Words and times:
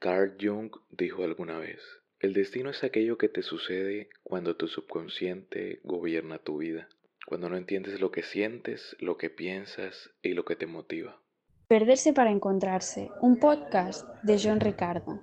Carl 0.00 0.34
Jung 0.40 0.70
dijo 0.90 1.24
alguna 1.24 1.58
vez, 1.58 1.78
el 2.20 2.32
destino 2.32 2.70
es 2.70 2.82
aquello 2.82 3.18
que 3.18 3.28
te 3.28 3.42
sucede 3.42 4.08
cuando 4.22 4.56
tu 4.56 4.66
subconsciente 4.66 5.80
gobierna 5.84 6.38
tu 6.38 6.56
vida, 6.56 6.88
cuando 7.26 7.50
no 7.50 7.58
entiendes 7.58 8.00
lo 8.00 8.10
que 8.10 8.22
sientes, 8.22 8.96
lo 8.98 9.18
que 9.18 9.28
piensas 9.28 10.08
y 10.22 10.30
lo 10.30 10.46
que 10.46 10.56
te 10.56 10.66
motiva. 10.66 11.20
Perderse 11.68 12.14
para 12.14 12.30
encontrarse, 12.30 13.10
un 13.20 13.38
podcast 13.38 14.08
de 14.22 14.40
John 14.42 14.60
Ricardo. 14.60 15.20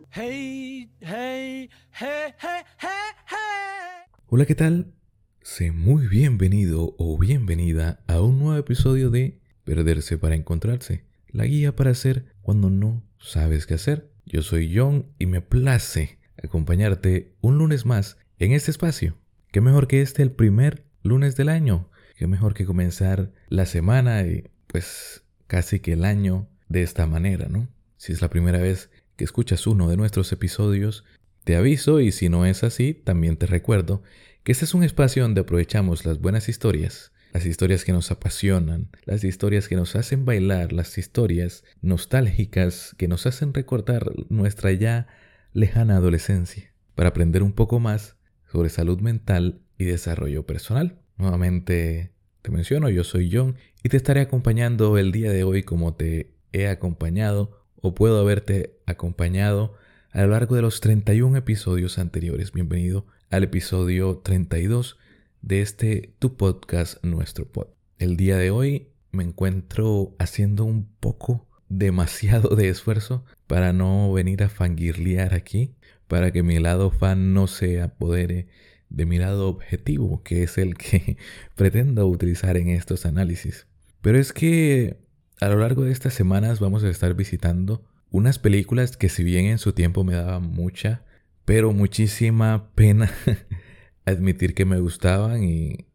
Hola, 4.28 4.46
¿qué 4.46 4.56
tal? 4.56 4.94
Sé 5.42 5.72
muy 5.72 6.08
bienvenido 6.08 6.94
o 7.00 7.18
bienvenida 7.18 8.04
a 8.06 8.22
un 8.22 8.38
nuevo 8.38 8.60
episodio 8.60 9.10
de 9.10 9.40
Perderse 9.64 10.20
para 10.20 10.36
encontrarse, 10.36 11.04
la 11.30 11.46
guía 11.46 11.76
para 11.76 11.90
hacer 11.90 12.26
cuando 12.44 12.70
no 12.70 13.02
sabes 13.18 13.66
qué 13.66 13.74
hacer. 13.74 14.16
Yo 14.30 14.42
soy 14.42 14.76
John 14.76 15.06
y 15.18 15.26
me 15.26 15.40
place 15.40 16.20
acompañarte 16.44 17.34
un 17.40 17.58
lunes 17.58 17.86
más 17.86 18.18
en 18.40 18.52
este 18.52 18.72
espacio. 18.72 19.18
¿Qué 19.52 19.62
mejor 19.62 19.88
que 19.88 20.02
este 20.02 20.22
el 20.22 20.32
primer 20.32 20.84
lunes 21.02 21.38
del 21.38 21.48
año? 21.48 21.90
¿Qué 22.18 22.28
mejor 22.28 22.54
que 22.54 22.66
comenzar 22.66 23.32
la 23.48 23.66
semana 23.66 24.24
y 24.24 24.50
pues 24.68 25.24
casi 25.48 25.80
que 25.80 25.94
el 25.94 26.04
año 26.04 26.50
de 26.68 26.84
esta 26.84 27.08
manera, 27.08 27.48
¿no? 27.48 27.70
Si 27.96 28.12
es 28.12 28.22
la 28.22 28.30
primera 28.30 28.60
vez 28.60 28.90
que 29.16 29.24
escuchas 29.24 29.66
uno 29.66 29.88
de 29.88 29.96
nuestros 29.96 30.30
episodios, 30.34 31.06
te 31.46 31.56
aviso 31.56 32.02
y 32.02 32.12
si 32.12 32.28
no 32.28 32.46
es 32.46 32.66
así, 32.66 32.94
también 32.94 33.38
te 33.38 33.46
recuerdo 33.46 34.04
que 34.44 34.52
este 34.52 34.66
es 34.66 34.74
un 34.74 34.84
espacio 34.84 35.24
donde 35.24 35.42
aprovechamos 35.42 36.06
las 36.06 36.20
buenas 36.20 36.50
historias 36.50 37.14
las 37.34 37.46
historias 37.46 37.84
que 37.84 37.92
nos 37.92 38.12
apasionan, 38.12 38.90
las 39.06 39.24
historias 39.24 39.68
que 39.68 39.76
nos 39.76 39.96
hacen 39.96 40.26
bailar, 40.26 40.74
las 40.74 40.98
historias 40.98 41.64
nostálgicas 41.82 42.96
que 42.98 43.08
nos 43.08 43.26
hacen 43.26 43.54
recordar 43.54 44.12
nuestra 44.30 44.72
ya 44.72 45.08
lejana 45.54 45.98
adolescencia, 45.98 46.74
para 46.96 47.10
aprender 47.10 47.44
un 47.44 47.54
poco 47.54 47.80
más 47.80 48.16
sobre 48.52 48.70
salud 48.70 49.00
mental 49.02 49.62
y 49.78 49.86
desarrollo 49.86 50.46
personal. 50.46 51.00
Nuevamente 51.18 52.12
te 52.42 52.52
menciono, 52.52 52.90
yo 52.90 53.04
soy 53.04 53.30
John 53.32 53.56
y 53.84 53.90
te 53.90 53.98
estaré 53.98 54.22
acompañando 54.22 54.98
el 54.98 55.12
día 55.12 55.32
de 55.32 55.44
hoy 55.44 55.64
como 55.64 55.96
te 55.96 56.34
he 56.54 56.68
acompañado 56.68 57.66
o 57.76 57.94
puedo 57.94 58.20
haberte 58.20 58.80
acompañado 58.86 59.76
a 60.12 60.22
lo 60.22 60.28
largo 60.30 60.56
de 60.56 60.62
los 60.62 60.80
31 60.80 61.38
episodios 61.38 62.00
anteriores. 62.00 62.52
Bienvenido 62.52 63.06
al 63.30 63.44
episodio 63.44 64.18
32 64.18 64.98
de 65.42 65.62
este 65.62 66.14
tu 66.20 66.36
podcast, 66.36 67.04
nuestro 67.04 67.46
pod. 67.46 67.68
El 68.00 68.18
día 68.18 68.38
de 68.38 68.52
hoy 68.52 68.90
me 69.12 69.24
encuentro 69.24 70.16
haciendo 70.20 70.66
un 70.66 70.88
poco 71.00 71.48
demasiado 71.70 72.56
de 72.56 72.70
esfuerzo 72.70 73.26
para 73.48 73.74
no 73.74 74.12
venir 74.14 74.44
a 74.44 74.50
fangirlear 74.50 75.34
aquí, 75.34 75.76
para 76.08 76.32
que 76.32 76.44
mi 76.44 76.60
lado 76.60 76.92
fan 76.92 77.34
no 77.34 77.48
se 77.48 77.82
apodere 77.82 78.48
de 78.90 79.06
mi 79.06 79.18
lado 79.18 79.50
objetivo, 79.50 80.24
que 80.24 80.44
es 80.44 80.58
el 80.58 80.78
que 80.78 81.18
pretendo 81.56 82.08
utilizar 82.08 82.58
en 82.58 82.70
estos 82.70 83.06
análisis. 83.06 83.68
Pero 84.02 84.18
es 84.18 84.34
que 84.34 84.98
a 85.40 85.50
lo 85.50 85.58
largo 85.58 85.84
de 85.84 85.92
estas 85.92 86.14
semanas 86.14 86.60
vamos 86.60 86.84
a 86.84 86.90
estar 86.90 87.14
visitando 87.14 87.84
unas 88.10 88.40
películas 88.40 88.96
que 88.96 89.10
si 89.10 89.24
bien 89.24 89.46
en 89.46 89.58
su 89.58 89.74
tiempo 89.74 90.04
me 90.04 90.14
daban 90.16 90.44
mucha, 90.44 91.04
pero 91.46 91.74
muchísima 91.74 92.70
pena 92.76 93.12
admitir 94.08 94.54
que 94.54 94.66
me 94.66 94.80
gustaban 94.80 95.44
y, 95.44 95.86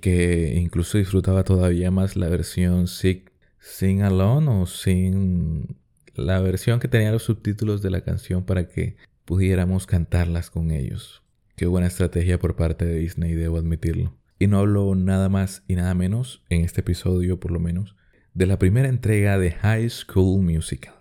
que 0.00 0.54
incluso 0.56 0.98
disfrutaba 0.98 1.42
todavía 1.42 1.90
más 1.90 2.14
la 2.14 2.28
versión 2.28 2.86
Sing, 2.86 4.02
Alone 4.02 4.48
o 4.48 4.66
sin 4.66 5.76
la 6.14 6.40
versión 6.40 6.78
que 6.78 6.86
tenía 6.86 7.10
los 7.10 7.24
subtítulos 7.24 7.82
de 7.82 7.90
la 7.90 8.02
canción 8.02 8.44
para 8.44 8.68
que 8.68 8.96
pudiéramos 9.24 9.86
cantarlas 9.86 10.48
con 10.48 10.70
ellos. 10.70 11.24
Qué 11.56 11.66
buena 11.66 11.88
estrategia 11.88 12.38
por 12.38 12.54
parte 12.54 12.84
de 12.84 12.98
Disney, 12.98 13.34
debo 13.34 13.58
admitirlo. 13.58 14.16
Y 14.38 14.46
no 14.46 14.60
hablo 14.60 14.94
nada 14.94 15.28
más 15.28 15.64
y 15.66 15.74
nada 15.74 15.92
menos, 15.94 16.44
en 16.50 16.64
este 16.64 16.82
episodio 16.82 17.40
por 17.40 17.50
lo 17.50 17.58
menos, 17.58 17.96
de 18.32 18.46
la 18.46 18.60
primera 18.60 18.88
entrega 18.88 19.38
de 19.38 19.50
High 19.50 19.90
School 19.90 20.42
Musical. 20.42 20.99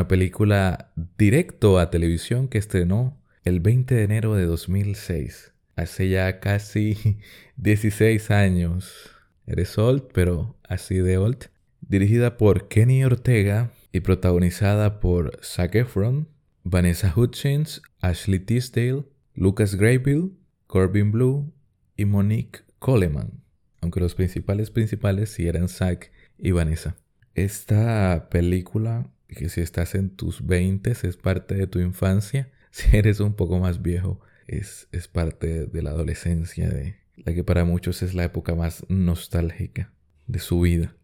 Una 0.00 0.08
película 0.08 0.92
directo 1.18 1.78
a 1.78 1.90
televisión 1.90 2.48
que 2.48 2.56
estrenó 2.56 3.20
el 3.44 3.60
20 3.60 3.94
de 3.94 4.02
enero 4.02 4.34
de 4.34 4.46
2006, 4.46 5.52
hace 5.76 6.08
ya 6.08 6.40
casi 6.40 7.18
16 7.58 8.30
años. 8.30 9.10
Eres 9.46 9.76
old, 9.76 10.04
pero 10.14 10.56
así 10.66 10.94
de 10.94 11.18
old. 11.18 11.50
Dirigida 11.82 12.38
por 12.38 12.68
Kenny 12.68 13.04
Ortega 13.04 13.74
y 13.92 14.00
protagonizada 14.00 15.00
por 15.00 15.38
Zac 15.44 15.74
Efron, 15.74 16.28
Vanessa 16.64 17.12
Hutchins, 17.14 17.82
Ashley 18.00 18.38
Tisdale, 18.38 19.04
Lucas 19.34 19.74
Graybill, 19.74 20.32
Corbin 20.66 21.12
Blue 21.12 21.52
y 21.94 22.06
Monique 22.06 22.60
Coleman, 22.78 23.42
aunque 23.82 24.00
los 24.00 24.14
principales 24.14 24.70
principales 24.70 25.28
sí 25.28 25.46
eran 25.46 25.68
Zac 25.68 26.10
y 26.38 26.52
Vanessa. 26.52 26.96
Esta 27.34 28.30
película 28.30 29.10
que 29.34 29.48
si 29.48 29.60
estás 29.60 29.94
en 29.94 30.10
tus 30.10 30.46
20 30.46 30.90
es 30.90 31.16
parte 31.16 31.54
de 31.54 31.66
tu 31.66 31.78
infancia, 31.80 32.50
si 32.70 32.96
eres 32.96 33.20
un 33.20 33.34
poco 33.34 33.58
más 33.58 33.82
viejo 33.82 34.20
es, 34.46 34.88
es 34.92 35.08
parte 35.08 35.66
de 35.66 35.82
la 35.82 35.90
adolescencia, 35.90 36.68
de 36.68 36.96
la 37.16 37.34
que 37.34 37.44
para 37.44 37.64
muchos 37.64 38.02
es 38.02 38.14
la 38.14 38.24
época 38.24 38.54
más 38.54 38.84
nostálgica 38.88 39.92
de 40.26 40.38
su 40.38 40.60
vida. 40.60 40.94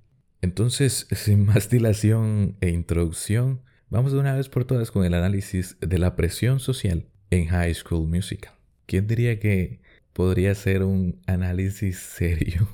Entonces, 0.43 1.07
sin 1.13 1.45
más 1.45 1.71
dilación 1.71 2.57
e 2.61 2.71
introducción, 2.71 3.63
vamos 3.91 4.13
de 4.13 4.19
una 4.19 4.35
vez 4.35 4.49
por 4.49 4.65
todas 4.65 4.91
con 4.91 5.05
el 5.05 5.15
análisis 5.15 5.77
de 5.81 5.99
la 5.99 6.17
presión 6.17 6.61
social 6.61 7.07
en 7.31 7.47
High 7.47 7.75
School 7.75 8.09
Musical. 8.09 8.55
¿Quién 8.87 9.07
diría 9.07 9.39
que 9.41 9.81
podría 10.13 10.55
ser 10.55 10.83
un 10.83 11.21
análisis 11.27 11.99
serio 12.17 12.69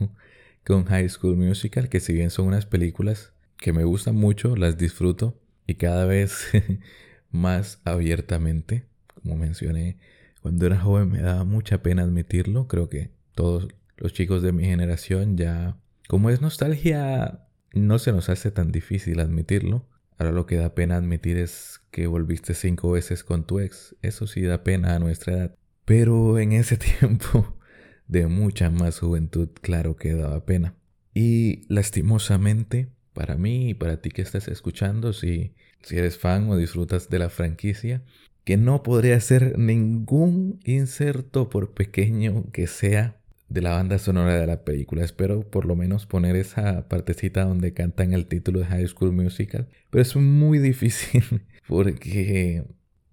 con 0.65 0.84
High 0.84 1.09
School 1.09 1.37
Musical? 1.37 1.89
Que 1.89 2.01
si 2.01 2.13
bien 2.13 2.31
son 2.31 2.47
unas 2.47 2.67
películas 2.67 3.33
que 3.57 3.73
me 3.73 3.84
gustan 3.84 4.17
mucho, 4.17 4.57
las 4.57 4.77
disfruto, 4.77 5.41
y 5.67 5.75
cada 5.75 6.06
vez 6.06 6.49
más 7.31 7.81
abiertamente. 7.84 8.87
Como 9.15 9.37
mencioné, 9.37 9.99
cuando 10.41 10.67
era 10.67 10.78
joven 10.78 11.11
me 11.11 11.21
daba 11.21 11.45
mucha 11.45 11.83
pena 11.83 12.03
admitirlo. 12.03 12.67
Creo 12.69 12.89
que 12.89 13.11
todos 13.34 13.69
los 13.97 14.12
chicos 14.12 14.43
de 14.43 14.53
mi 14.53 14.65
generación 14.65 15.37
ya, 15.37 15.77
como 16.09 16.31
es 16.31 16.41
nostalgia, 16.41 17.47
no 17.72 17.99
se 17.99 18.12
nos 18.12 18.28
hace 18.28 18.51
tan 18.51 18.72
difícil 18.72 19.21
admitirlo. 19.21 19.89
Ahora 20.19 20.33
lo 20.33 20.47
que 20.47 20.56
da 20.56 20.75
pena 20.75 20.97
admitir 20.97 21.37
es 21.37 21.81
que 21.91 22.06
volviste 22.06 22.55
cinco 22.55 22.91
veces 22.91 23.25
con 23.25 23.45
tu 23.45 23.61
ex. 23.61 23.97
Eso 24.03 24.27
sí 24.27 24.43
da 24.43 24.62
pena 24.65 24.95
a 24.95 24.99
nuestra 24.99 25.34
edad. 25.34 25.55
Pero 25.84 26.39
en 26.39 26.53
ese 26.53 26.77
tiempo 27.01 27.56
de 28.09 28.27
mucha 28.27 28.71
más 28.71 28.99
juventud, 28.99 29.49
claro 29.61 29.97
que 29.97 30.15
daba 30.15 30.45
pena. 30.45 30.75
Y 31.15 31.65
lastimosamente, 31.72 32.89
para 33.12 33.37
mí 33.37 33.71
y 33.71 33.75
para 33.75 34.00
ti 34.00 34.11
que 34.11 34.23
estás 34.23 34.49
escuchando, 34.49 35.12
si, 35.12 35.55
si 35.83 35.97
eres 35.97 36.19
fan 36.19 36.49
o 36.49 36.56
disfrutas 36.56 37.09
de 37.09 37.19
la 37.19 37.28
franquicia, 37.28 38.03
que 38.45 38.56
no 38.56 38.83
podría 38.83 39.21
ser 39.21 39.59
ningún 39.59 40.61
inserto, 40.65 41.49
por 41.49 41.75
pequeño 41.75 42.51
que 42.53 42.67
sea, 42.67 43.19
de 43.53 43.61
la 43.61 43.72
banda 43.72 43.99
sonora 43.99 44.34
de 44.34 44.47
la 44.47 44.65
película. 44.65 45.05
Espero 45.05 45.43
por 45.43 45.67
lo 45.67 45.77
menos 45.77 46.06
poner 46.06 46.37
esa 46.37 46.89
partecita 46.89 47.45
donde 47.45 47.75
cantan 47.75 48.12
el 48.12 48.27
título 48.27 48.61
de 48.61 48.67
High 48.67 48.89
School 48.89 49.12
Musical. 49.12 49.69
Pero 49.91 50.03
es 50.03 50.17
muy 50.17 50.59
difícil 50.59 51.43
porque 51.69 52.65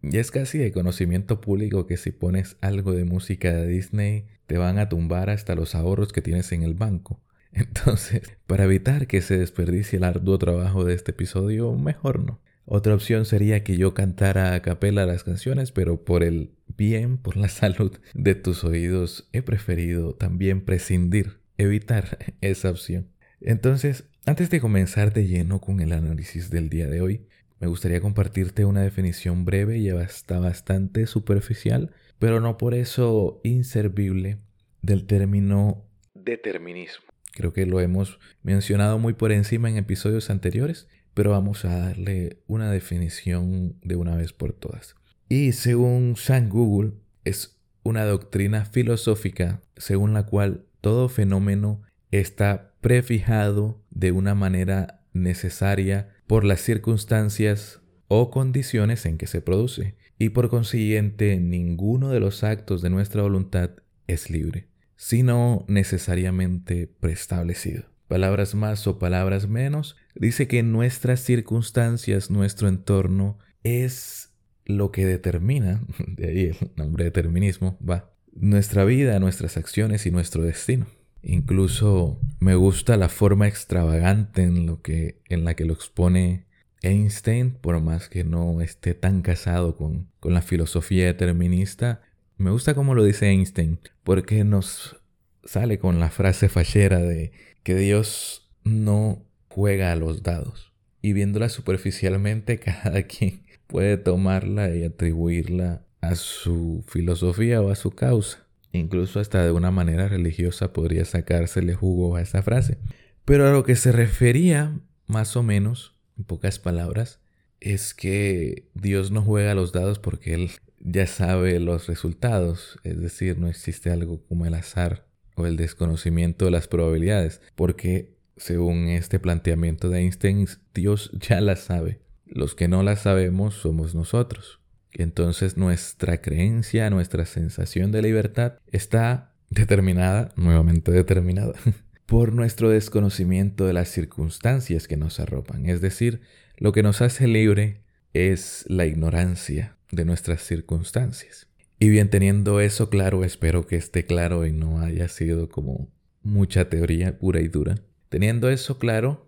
ya 0.02 0.22
es 0.22 0.32
casi 0.32 0.58
de 0.58 0.72
conocimiento 0.72 1.42
público 1.42 1.86
que 1.86 1.98
si 1.98 2.12
pones 2.12 2.58
algo 2.62 2.94
de 2.94 3.06
música 3.06 3.54
de 3.54 3.68
Disney 3.68 4.26
te 4.48 4.58
van 4.58 4.80
a 4.80 4.90
tumbar 4.90 5.30
hasta 5.30 5.56
los 5.56 5.76
ahorros 5.76 6.14
que 6.14 6.22
tienes 6.22 6.52
en 6.52 6.64
el 6.64 6.74
banco. 6.74 7.20
Entonces, 7.54 8.22
para 8.48 8.66
evitar 8.66 9.08
que 9.08 9.22
se 9.22 9.38
desperdicie 9.38 9.98
el 9.98 10.04
arduo 10.04 10.38
trabajo 10.38 10.86
de 10.86 10.94
este 10.94 11.12
episodio, 11.12 11.74
mejor 11.74 12.20
no. 12.20 12.40
Otra 12.66 12.94
opción 12.94 13.26
sería 13.26 13.64
que 13.64 13.78
yo 13.78 13.96
cantara 13.96 14.54
a 14.54 14.62
capela 14.62 15.08
las 15.08 15.24
canciones, 15.24 15.72
pero 15.72 16.06
por 16.06 16.24
el 16.24 16.52
bien, 16.78 17.18
por 17.18 17.36
la 17.36 17.50
salud 17.50 17.98
de 18.14 18.36
tus 18.36 18.64
oídos, 18.64 19.28
he 19.34 19.42
preferido 19.42 20.14
también 20.14 20.62
prescindir, 20.62 21.40
evitar 21.58 22.20
esa 22.42 22.70
opción. 22.70 23.10
Entonces, 23.42 24.06
antes 24.26 24.50
de 24.50 24.60
comenzar 24.60 25.14
de 25.14 25.26
lleno 25.26 25.60
con 25.62 25.80
el 25.80 25.94
análisis 25.94 26.50
del 26.52 26.70
día 26.70 26.88
de 26.88 27.02
hoy, 27.02 27.26
me 27.60 27.68
gustaría 27.68 28.00
compartirte 28.00 28.66
una 28.66 28.82
definición 28.82 29.46
breve 29.46 29.80
y 29.80 29.90
hasta 29.90 30.40
bastante 30.40 31.08
superficial, 31.08 31.92
pero 32.20 32.40
no 32.40 32.58
por 32.58 32.74
eso 32.74 33.42
inservible, 33.44 34.38
del 34.82 35.08
término 35.08 35.86
determinismo. 36.14 37.09
Creo 37.32 37.54
que 37.54 37.66
lo 37.66 37.80
hemos 37.80 38.20
mencionado 38.44 39.00
muy 39.00 39.14
por 39.14 39.32
encima 39.32 39.70
en 39.70 39.78
episodios 39.78 40.30
anteriores, 40.30 40.88
pero 41.14 41.32
vamos 41.32 41.66
a 41.66 41.76
darle 41.78 42.42
una 42.48 42.72
definición 42.72 43.78
de 43.82 43.96
una 43.96 44.16
vez 44.16 44.34
por 44.34 44.54
todas. 44.54 44.96
Y 45.28 45.52
según 45.52 46.16
San 46.18 46.50
Google, 46.50 46.94
es 47.24 47.60
una 47.84 48.06
doctrina 48.06 48.66
filosófica 48.66 49.62
según 49.78 50.14
la 50.14 50.26
cual 50.26 50.66
todo 50.82 51.10
fenómeno 51.10 51.82
está 52.12 52.74
prefijado 52.82 53.84
de 53.90 54.12
una 54.12 54.36
manera 54.36 55.02
necesaria 55.14 56.10
por 56.28 56.46
las 56.46 56.62
circunstancias 56.62 57.82
o 58.08 58.32
condiciones 58.32 59.06
en 59.06 59.18
que 59.18 59.28
se 59.28 59.42
produce, 59.42 59.96
y 60.18 60.30
por 60.30 60.50
consiguiente 60.50 61.40
ninguno 61.40 62.10
de 62.10 62.20
los 62.20 62.44
actos 62.44 62.82
de 62.82 62.90
nuestra 62.90 63.22
voluntad 63.22 63.72
es 64.08 64.30
libre, 64.30 64.69
sino 65.00 65.64
necesariamente 65.70 66.86
preestablecido. 66.86 67.86
Palabras 68.10 68.54
más 68.54 68.86
o 68.86 69.00
palabras 69.00 69.48
menos, 69.48 69.96
dice 70.14 70.50
que 70.50 70.62
nuestras 70.62 71.22
circunstancias, 71.22 72.30
nuestro 72.30 72.68
entorno, 72.68 73.38
es 73.64 74.34
lo 74.66 74.92
que 74.92 75.06
determina, 75.06 75.82
de 76.06 76.28
ahí 76.28 76.46
el 76.48 76.72
nombre 76.76 77.06
determinismo, 77.06 77.78
va, 77.80 78.12
nuestra 78.34 78.84
vida, 78.84 79.18
nuestras 79.22 79.56
acciones 79.56 80.06
y 80.06 80.12
nuestro 80.12 80.44
destino. 80.44 80.88
Incluso 81.24 82.20
me 82.42 82.56
gusta 82.56 82.98
la 82.98 83.08
forma 83.08 83.48
extravagante 83.48 84.44
en, 84.44 84.66
lo 84.66 84.82
que, 84.82 85.22
en 85.30 85.46
la 85.46 85.54
que 85.54 85.64
lo 85.64 85.72
expone 85.72 86.46
Einstein, 86.82 87.52
por 87.52 87.80
más 87.80 88.10
que 88.10 88.26
no 88.26 88.60
esté 88.60 88.96
tan 88.96 89.22
casado 89.22 89.78
con, 89.78 90.10
con 90.20 90.34
la 90.34 90.42
filosofía 90.42 91.06
determinista. 91.06 92.02
Me 92.40 92.52
gusta 92.52 92.74
cómo 92.74 92.96
lo 92.96 93.04
dice 93.04 93.28
Einstein, 93.28 93.80
porque 94.06 94.46
nos 94.46 94.96
sale 95.44 95.78
con 95.78 96.00
la 96.00 96.10
frase 96.10 96.48
fachera 96.48 97.00
de 97.00 97.34
que 97.64 97.76
Dios 97.76 98.50
no 98.64 99.26
juega 99.50 99.92
a 99.92 99.98
los 99.98 100.24
dados. 100.24 100.72
Y 101.02 101.12
viéndola 101.12 101.50
superficialmente, 101.50 102.58
cada 102.60 103.04
quien 103.04 103.44
puede 103.68 103.98
tomarla 103.98 104.74
y 104.74 104.86
atribuirla 104.86 105.86
a 106.00 106.16
su 106.16 106.86
filosofía 106.88 107.62
o 107.62 107.72
a 107.72 107.76
su 107.76 107.92
causa. 107.92 108.48
Incluso 108.72 109.20
hasta 109.20 109.44
de 109.44 109.52
una 109.52 109.72
manera 109.72 110.08
religiosa 110.08 110.72
podría 110.72 111.04
sacársele 111.04 111.74
jugo 111.74 112.16
a 112.16 112.22
esa 112.22 112.42
frase. 112.42 112.78
Pero 113.26 113.50
a 113.50 113.52
lo 113.52 113.66
que 113.66 113.76
se 113.76 113.92
refería, 113.92 114.80
más 115.08 115.36
o 115.36 115.44
menos, 115.44 115.94
en 116.18 116.24
pocas 116.24 116.58
palabras, 116.58 117.20
es 117.60 117.94
que 117.94 118.70
Dios 118.76 119.12
no 119.12 119.24
juega 119.24 119.56
los 119.56 119.74
dados 119.74 120.00
porque 120.00 120.36
Él 120.36 120.52
ya 120.80 121.08
sabe 121.08 121.60
los 121.60 121.88
resultados. 121.88 122.80
Es 122.84 123.00
decir, 123.00 123.38
no 123.38 123.48
existe 123.48 123.92
algo 123.92 124.24
como 124.26 124.46
el 124.46 124.54
azar 124.54 125.06
o 125.36 125.46
el 125.46 125.58
desconocimiento 125.58 126.46
de 126.46 126.52
las 126.52 126.68
probabilidades. 126.68 127.42
Porque, 127.56 128.16
según 128.38 128.88
este 128.88 129.20
planteamiento 129.20 129.90
de 129.90 130.00
Einstein, 130.00 130.48
Dios 130.74 131.12
ya 131.14 131.42
las 131.42 131.62
sabe. 131.62 132.00
Los 132.26 132.56
que 132.56 132.68
no 132.68 132.84
las 132.84 133.02
sabemos 133.02 133.56
somos 133.56 133.96
nosotros. 133.96 134.60
Entonces 134.94 135.58
nuestra 135.58 136.22
creencia, 136.22 136.90
nuestra 136.90 137.26
sensación 137.26 137.92
de 137.92 138.02
libertad 138.02 138.54
está 138.72 139.34
determinada, 139.50 140.32
nuevamente 140.36 140.92
determinada, 140.92 141.54
por 142.06 142.34
nuestro 142.34 142.70
desconocimiento 142.70 143.66
de 143.66 143.74
las 143.74 143.90
circunstancias 143.90 144.88
que 144.88 144.98
nos 144.98 145.20
arropan. 145.20 145.68
Es 145.68 145.82
decir, 145.82 146.22
lo 146.58 146.72
que 146.72 146.84
nos 146.84 147.02
hace 147.02 147.28
libre 147.28 147.82
es 148.14 148.66
la 148.68 148.86
ignorancia 148.86 149.78
de 149.92 150.06
nuestras 150.06 150.42
circunstancias. 150.42 151.48
Y 151.80 151.90
bien, 151.90 152.10
teniendo 152.10 152.60
eso 152.60 152.90
claro, 152.90 153.24
espero 153.24 153.66
que 153.66 153.78
esté 153.78 154.06
claro 154.06 154.46
y 154.46 154.52
no 154.52 154.82
haya 154.82 155.08
sido 155.08 155.50
como 155.50 155.90
mucha 156.24 156.70
teoría 156.70 157.18
pura 157.18 157.40
y 157.42 157.48
dura. 157.48 157.76
Teniendo 158.10 158.50
eso 158.50 158.80
claro 158.80 159.28